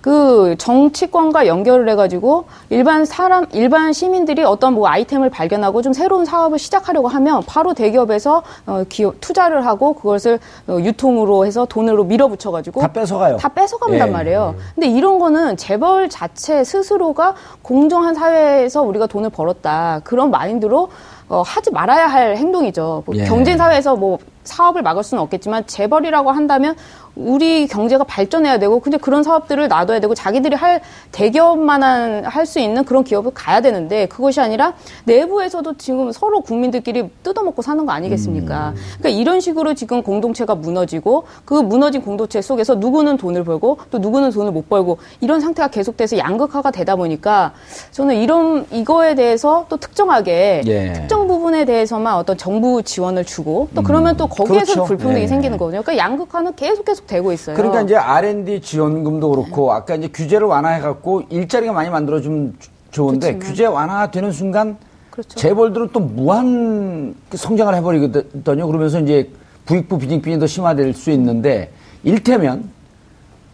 [0.00, 6.58] 그 정치권과 연결을 해가지고 일반 사람, 일반 시민들이 어떤 뭐 아이템을 발견하고 좀 새로운 사업을
[6.58, 12.88] 시작하려고 하면 바로 대기업에서 어, 기업 투자를 하고 그것을 어, 유통으로 해서 돈으로 밀어붙여가지고 다
[12.92, 13.36] 뺏어가요.
[13.38, 14.12] 다 뺏어간단 예.
[14.12, 14.54] 말이에요.
[14.76, 20.90] 근데 이런 거는 재벌 자체 스스로가 공정한 사회에서 우리가 돈을 벌었다 그런 마인드로
[21.28, 23.02] 어, 하지 말아야 할 행동이죠.
[23.04, 23.24] 뭐 예.
[23.24, 26.74] 경제 사회에서 뭐 사업을 막을 수는 없겠지만 재벌이라고 한다면
[27.14, 30.80] 우리 경제가 발전해야 되고 근데 그런 사업들을 놔둬야 되고 자기들이 할
[31.12, 34.72] 대기업만한 할 수 있는 그런 기업을 가야 되는데 그것이 아니라
[35.04, 38.72] 내부에서도 지금 서로 국민들끼리 뜯어먹고 사는 거 아니겠습니까?
[38.98, 44.30] 그러니까 이런 식으로 지금 공동체가 무너지고 그 무너진 공동체 속에서 누구는 돈을 벌고 또 누구는
[44.30, 47.52] 돈을 못 벌고 이런 상태가 계속돼서 양극화가 되다 보니까
[47.90, 50.92] 저는 이런 이거에 대해서 또 특정하게 예.
[50.94, 54.84] 특정 부분에 대해서만 어떤 정부 지원을 주고 또 그러면 또 거기에서 그렇죠.
[54.84, 55.26] 불평등이 예.
[55.26, 55.82] 생기는 거거든요.
[55.82, 57.56] 그러니까 양극화는 계속 계속 되고 있어요.
[57.56, 63.32] 그러니까 이제 R&D 지원금도 그렇고 아까 이제 규제를 완화해 갖고 일자리가 많이 만들어주면 주- 좋은데
[63.32, 63.46] 좋지만.
[63.48, 64.76] 규제 완화되는 순간
[65.10, 65.36] 그렇죠.
[65.38, 68.66] 재벌들은 또 무한 그 성장을 해버리거든요.
[68.66, 69.28] 그러면서 이제
[69.66, 71.70] 부익부 빈익빈이 더 심화될 수 있는데
[72.04, 72.70] 일테면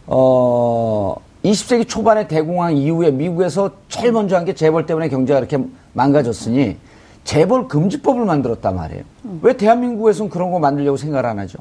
[0.06, 5.58] 어 20세기 초반의 대공황 이후에 미국에서 제일 먼저 한 게 재벌 때문에 경제가 이렇게
[5.94, 6.76] 망가졌으니
[7.24, 9.02] 재벌 금지법을 만들었단 말이에요.
[9.42, 11.58] 왜 대한민국에서는 그런 거 만들려고 생각을 안 하죠?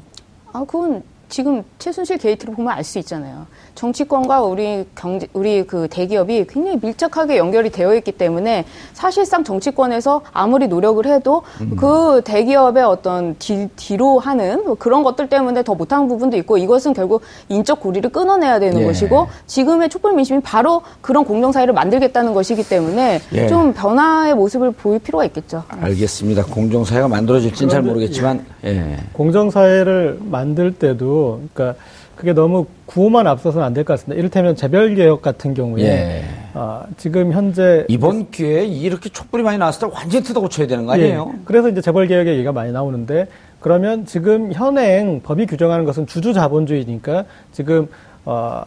[0.52, 3.46] 아, 그건 지금 최순실 게이트를 보면 알 수 있잖아요.
[3.74, 10.68] 정치권과 우리 경제, 우리 그 대기업이 굉장히 밀접하게 연결이 되어 있기 때문에 사실상 정치권에서 아무리
[10.68, 11.42] 노력을 해도
[11.76, 16.92] 그 대기업의 어떤 뒤, 뒤로 하는 뭐 그런 것들 때문에 더 못하는 부분도 있고 이것은
[16.92, 18.84] 결국 인적 고리를 끊어내야 되는 예.
[18.86, 23.46] 것이고 지금의 촛불 민심이 바로 그런 공정 사회를 만들겠다는 것이기 때문에 예.
[23.48, 25.64] 좀 변화의 모습을 보일 필요가 있겠죠.
[25.68, 26.44] 알겠습니다.
[26.44, 28.98] 공정 사회가 만들어질지는 잘 모르겠지만, 예.
[29.12, 31.78] 공정 사회를 만들 때도, 그러니까
[32.16, 34.18] 그게 너무 구호만 앞서서는 안 될 것 같습니다.
[34.18, 36.24] 이를테면 재별개혁 같은 경우에, 예.
[36.54, 37.84] 아, 지금 현재.
[37.88, 41.32] 이번 기회에 이렇게 촛불이 많이 나왔을 때 완전히 뜯어 고쳐야 되는 거 아니에요?
[41.34, 43.26] 예, 그래서 이제 재벌 개혁의 얘기가 많이 나오는데,
[43.60, 47.88] 그러면 지금 현행 법이 규정하는 것은 주주 자본주의니까 지금,
[48.24, 48.62] 어,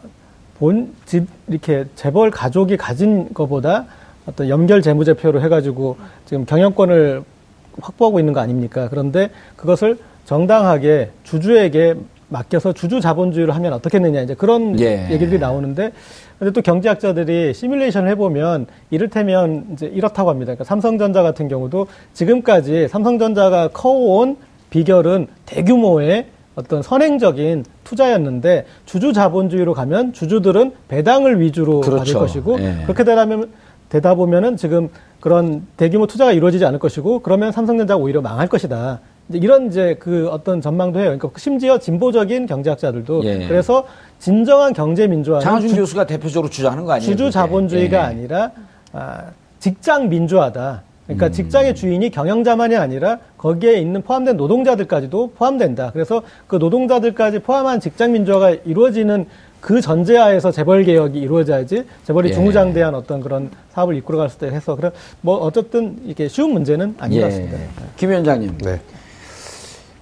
[0.60, 3.86] 본, 집, 이렇게 재벌 가족이 가진 것보다
[4.25, 7.23] 어떤 연결 재무제표로 해가지고 지금 경영권을
[7.79, 8.88] 확보하고 있는 거 아닙니까?
[8.89, 11.95] 그런데 그것을 정당하게 주주에게
[12.30, 15.08] 맡겨서 주주 자본주의로 하면 어떻겠느냐 이제 그런 예.
[15.12, 15.92] 얘기들이 나오는데
[16.40, 20.48] 근데 또 경제학자들이 시뮬레이션을 해보면 이를테면 이제 이렇다고 합니다.
[20.48, 24.38] 그러니까 삼성전자 같은 경우도 지금까지 삼성전자가 커온
[24.70, 32.20] 비결은 대규모의 어떤 선행적인 투자였는데 주주 자본주의로 가면 주주들은 배당을 위주로 받을 그렇죠.
[32.20, 32.82] 것이고 예.
[32.84, 33.52] 그렇게 되다면
[33.90, 39.00] 되다 보면은 지금 그런 대규모 투자가 이루어지지 않을 것이고 그러면 삼성전자가 오히려 망할 것이다.
[39.30, 41.06] 이제 이런 이제 그 어떤 전망도 해요.
[41.18, 43.48] 그러니까 심지어 진보적인 경제학자들도 예.
[43.48, 43.86] 그래서
[44.20, 47.12] 진정한 경제 민주화는 장하준 주- 교수가 대표적으로 주장하는 거 아니에요?
[47.12, 47.30] 주주?
[47.32, 48.02] 자본주의가 예.
[48.04, 48.52] 아니라
[48.94, 49.24] 아,
[49.60, 50.82] 직장 민주화다.
[50.84, 50.88] 음.
[51.08, 55.92] 그러니까 직장의 주인이 경영자만이 아니라 거기에 있는 포함된 노동자들까지도 포함된다.
[55.94, 59.25] 그래서 그 노동자들까지 포함한 직장 민주화가 이루어지는
[59.60, 62.34] 그 전제하에서 재벌 개혁이 이루어져야지 재벌이 예.
[62.34, 67.19] 중후장대한 어떤 그런 사업을 이끌어갈 수 있다 해서 그래 뭐 어쨌든 이게 쉬운 문제는 아닌
[67.21, 67.58] 것 같습니다.
[67.98, 68.58] 김 위원장님.
[68.60, 68.80] 네.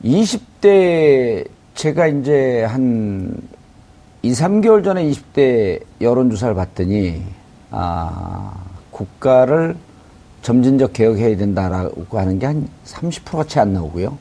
[0.06, 3.36] 20대 제가 이제 한
[4.22, 7.24] 2, 3개월 전에 20대 여론조사를 봤더니
[7.72, 8.54] 아,
[8.92, 9.76] 국가를
[10.42, 14.18] 점진적 개혁해야 된다라고 하는 게 한 30%가 채 안 나오고요.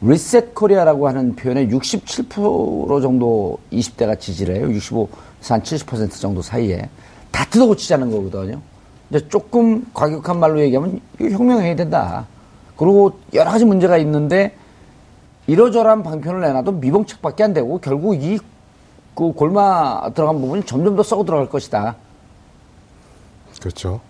[0.00, 4.68] reset Korea라고 하는 표현에 67% 정도 20대가 지지를 해요.
[4.68, 6.88] 65에서 한 70% 정도 사이에.
[7.30, 8.60] 다 뜯어고치자는 거거든요.
[9.10, 12.26] 이제 조금 과격한 말로 얘기하면 이거 혁명해야 된다.
[12.76, 14.54] 그리고 여러 가지 문제가 있는데
[15.46, 18.38] 이러저러한 방편을 내놔도 미봉책밖에 안 되고 결국 이
[19.16, 21.96] 그 골마 들어간 부분이 점점 더 썩어 들어갈 것이다.
[23.58, 24.00] 그렇죠.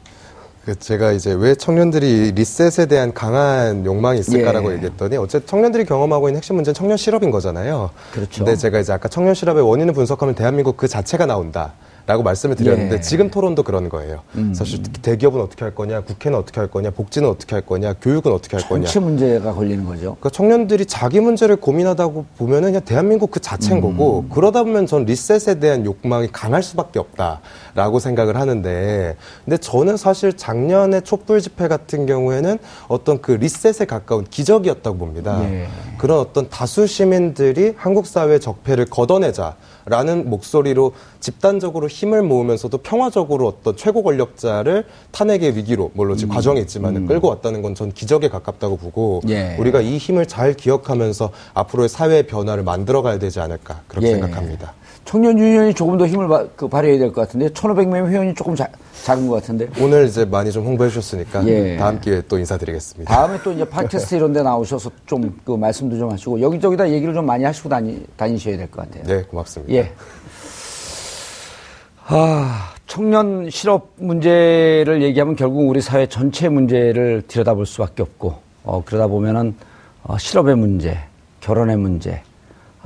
[0.65, 4.75] 그 제가 이제 왜 청년들이 리셋에 대한 강한 욕망이 있을까라고 예.
[4.75, 7.91] 얘기했더니 어쨌든 청년들이 경험하고 있는 핵심 문제는 청년 실업인 거잖아요.
[8.13, 8.45] 그렇죠.
[8.45, 11.75] 근데 제가 이제 아까 청년 실업의 원인을 분석하면 대한민국 그 자체가 나온다.
[12.07, 12.99] 라고 말씀을 드렸는데 예.
[12.99, 13.03] 음.
[13.03, 14.23] 지금 토론도 그런 거예요.
[14.53, 18.57] 사실 대기업은 어떻게 할 거냐, 국회는 어떻게 할 거냐, 복지는 어떻게 할 거냐, 교육은 어떻게
[18.57, 18.85] 할 거냐.
[18.85, 20.01] 전체 문제가 걸리는 거죠.
[20.01, 25.59] 그러니까 청년들이 자기 문제를 고민하다고 보면은 그냥 대한민국 그 자체인 거고 그러다 보면 전 리셋에
[25.59, 32.59] 대한 욕망이 강할 수밖에 없다라고 생각을 하는데 근데 저는 사실 작년에 촛불 집회 같은 경우에는
[32.87, 35.43] 어떤 그 리셋에 가까운 기적이었다고 봅니다.
[35.51, 35.67] 예.
[35.99, 39.57] 그런 어떤 다수 시민들이 한국 사회 적폐를 걷어내자
[39.89, 47.07] 라는 목소리로 집단적으로 힘을 모으면서도 평화적으로 어떤 최고 권력자를 탄핵의 위기로 물론 지금 과정이 있지만
[47.07, 49.55] 끌고 왔다는 건 전 기적에 가깝다고 보고 예.
[49.59, 54.13] 우리가 이 힘을 잘 기억하면서 앞으로의 사회의 변화를 만들어 가야 되지 않을까 그렇게 예.
[54.13, 54.73] 생각합니다.
[55.07, 58.69] 청년 유니언이 조금 더 힘을 바, 그 발휘해야 될 것 같은데 1,500명 회원이 조금 자-
[59.05, 61.77] 작은 것 같은데 오늘 이제 많이 좀 홍보해 주셨으니까 예.
[61.77, 63.15] 다음 기회에 또 인사드리겠습니다.
[63.15, 67.25] 다음에 또 이제 팟캐스트 이런 데 나오셔서 좀 그 말씀도 좀 하시고 여기저기다 얘기를 좀
[67.25, 69.05] 많이 하시고 다니, 다니셔야 될 것 같아요.
[69.05, 69.73] 네, 고맙습니다.
[69.73, 69.93] 예.
[72.09, 78.35] 아, 청년 실업 문제를 얘기하면 결국 우리 사회 전체 문제를 들여다볼 수밖에 없고,
[78.65, 79.55] 어, 그러다 보면은,
[80.05, 80.99] 어, 실업의 문제,
[81.41, 82.23] 결혼의 문제,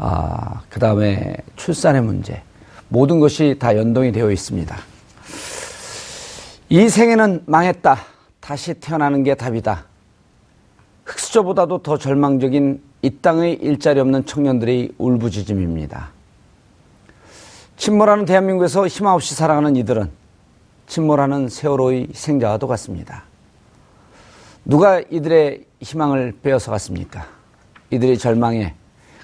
[0.03, 2.43] 아, 그 다음에 출산의 문제,
[2.89, 4.75] 모든 것이 다 연동이 되어 있습니다.
[6.71, 7.99] 이 생에는 망했다.
[8.41, 9.85] 다시 태어나는 게 답이다.
[11.05, 16.13] 흑수저보다도 더 절망적인 이 땅의 일자리 없는 청년들의 울부짖음입니다.
[17.77, 20.11] 침몰하는 대한민국에서 희망 없이 살아가는 이들은
[20.87, 23.25] 침몰하는 세월호의 희생자와도 같습니다.
[24.65, 27.27] 누가 이들의 희망을 빼앗아 갔습니까?
[27.91, 28.80] 이들의 절망에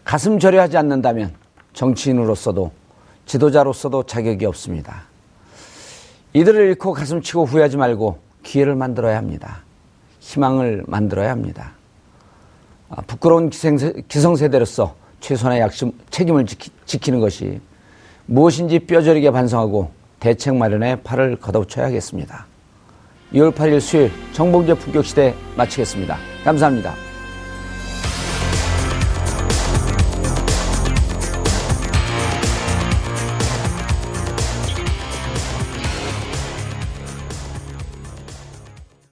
[0.06, 1.34] 가슴 절여하지 않는다면
[1.72, 2.70] 정치인으로서도
[3.26, 5.02] 지도자로서도 자격이 없습니다.
[6.32, 9.64] 이들을 잃고 가슴 치고 후회하지 말고 기회를 만들어야 합니다.
[10.20, 11.72] 희망을 만들어야 합니다.
[12.88, 17.60] 아, 부끄러운 기생세, 기성세 대로서 최소한의 약심, 책임을 지키, 는 것이
[18.26, 19.90] 무엇인지 뼈저리게 반성하고
[20.20, 22.46] 대책 마련에 팔을 걷어붙여야 하겠습니다.
[23.32, 26.16] 2월 8일 수요일 정봉재 품격시대 마치겠습니다.
[26.44, 27.05] 감사합니다.